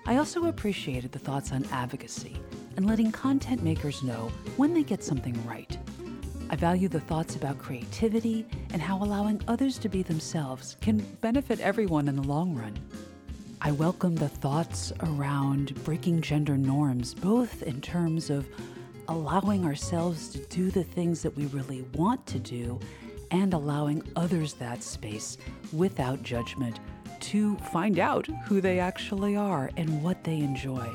I 0.06 0.18
also 0.18 0.46
appreciated 0.46 1.12
the 1.12 1.20
thoughts 1.20 1.52
on 1.52 1.66
advocacy 1.72 2.38
and 2.76 2.86
letting 2.86 3.12
content 3.12 3.64
makers 3.64 4.04
know 4.04 4.32
when 4.58 4.74
they 4.74 4.84
get 4.84 5.04
something 5.04 5.36
right. 5.46 5.78
I 6.50 6.56
value 6.56 6.90
the 6.90 7.00
thoughts 7.00 7.36
about 7.36 7.60
creativity 7.60 8.46
and 8.74 8.82
how 8.82 8.98
allowing 8.98 9.42
others 9.48 9.78
to 9.80 9.90
be 9.90 10.04
themselves 10.04 10.76
can 10.82 10.98
benefit 11.22 11.60
everyone 11.62 12.08
in 12.08 12.16
the 12.16 12.24
long 12.24 12.56
run. 12.56 12.78
I 13.64 13.70
welcome 13.70 14.16
the 14.16 14.28
thoughts 14.28 14.92
around 15.02 15.76
breaking 15.84 16.22
gender 16.22 16.58
norms, 16.58 17.14
both 17.14 17.62
in 17.62 17.80
terms 17.80 18.32
of 18.32 18.48
allowing 19.08 19.66
ourselves 19.66 20.30
to 20.30 20.40
do 20.48 20.72
the 20.72 20.84
things 20.84 21.22
that 21.22 21.38
we 21.38 21.46
really 21.46 21.84
want 21.94 22.26
to 22.26 22.40
do 22.40 22.80
and 23.30 23.54
allowing 23.54 24.02
others 24.16 24.54
that 24.54 24.82
space 24.82 25.38
without 25.72 26.24
judgment 26.24 26.80
to 27.20 27.56
find 27.72 28.00
out 28.00 28.26
who 28.46 28.62
they 28.62 28.80
actually 28.80 29.36
are 29.36 29.70
and 29.78 30.02
what 30.02 30.24
they 30.24 30.40
enjoy. 30.40 30.92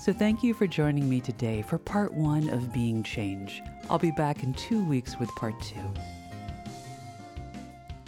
So, 0.00 0.14
thank 0.14 0.42
you 0.42 0.54
for 0.54 0.66
joining 0.66 1.10
me 1.10 1.20
today 1.20 1.60
for 1.60 1.76
part 1.76 2.14
one 2.14 2.48
of 2.48 2.72
Being 2.72 3.02
Change. 3.02 3.60
I'll 3.90 3.98
be 3.98 4.12
back 4.12 4.42
in 4.42 4.54
two 4.54 4.82
weeks 4.82 5.20
with 5.20 5.28
part 5.36 5.60
two. 5.60 5.92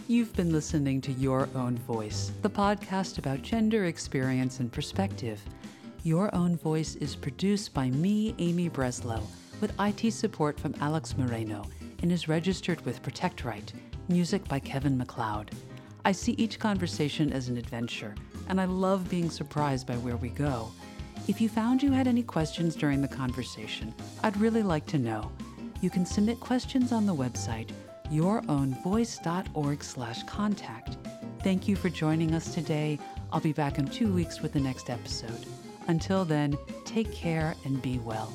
You've 0.07 0.37
been 0.37 0.53
listening 0.53 1.01
to 1.01 1.13
Your 1.13 1.49
Own 1.55 1.79
Voice, 1.79 2.31
the 2.43 2.51
podcast 2.51 3.17
about 3.17 3.41
gender 3.41 3.87
experience 3.87 4.61
and 4.61 4.71
perspective. 4.71 5.41
Your 6.03 6.33
Own 6.35 6.59
Voice 6.59 6.97
is 6.97 7.17
produced 7.17 7.73
by 7.73 7.89
me, 7.89 8.35
Amy 8.37 8.69
Breslow, 8.69 9.23
with 9.63 9.73
IT 9.81 10.11
support 10.11 10.61
from 10.61 10.75
Alex 10.79 11.17
Moreno, 11.17 11.65
and 12.03 12.13
is 12.13 12.29
registered 12.29 12.85
with 12.85 13.03
ProtectRight, 13.03 13.73
music 14.09 14.47
by 14.47 14.59
Kevin 14.59 14.99
MacLeod. 14.99 15.53
I 16.05 16.13
see 16.13 16.33
each 16.33 16.59
conversation 16.59 17.33
as 17.33 17.49
an 17.49 17.57
adventure, 17.57 18.15
and 18.51 18.61
I 18.61 18.67
love 18.67 19.09
being 19.09 19.31
surprised 19.31 19.87
by 19.87 19.97
where 19.97 20.19
we 20.19 20.29
go. 20.29 20.71
If 21.29 21.41
you 21.41 21.49
found 21.49 21.83
you 21.83 21.93
had 21.93 22.09
any 22.09 22.23
questions 22.23 22.77
during 22.77 23.01
the 23.01 23.09
conversation, 23.09 23.95
I'd 24.23 24.37
really 24.37 24.63
like 24.63 24.85
to 24.89 24.99
know. 24.99 25.33
You 25.81 25.89
can 25.89 26.05
submit 26.05 26.41
questions 26.41 26.93
on 26.93 27.07
the 27.07 27.15
website 27.15 27.71
yourownvoice.org 28.15 29.83
slash 29.83 30.23
contact. 30.25 30.97
Thank 31.43 31.69
you 31.69 31.77
for 31.77 31.89
joining 31.91 32.35
us 32.35 32.55
today. 32.55 32.99
I'll 33.33 33.41
be 33.41 33.53
back 33.53 33.79
in 33.79 33.87
two 33.87 34.13
weeks 34.13 34.41
with 34.41 34.53
the 34.53 34.61
next 34.61 34.89
episode. 34.89 35.47
Until 35.89 36.25
then, 36.25 36.57
take 36.85 37.13
care 37.13 37.55
and 37.65 37.83
be 37.83 37.99
well. 37.99 38.33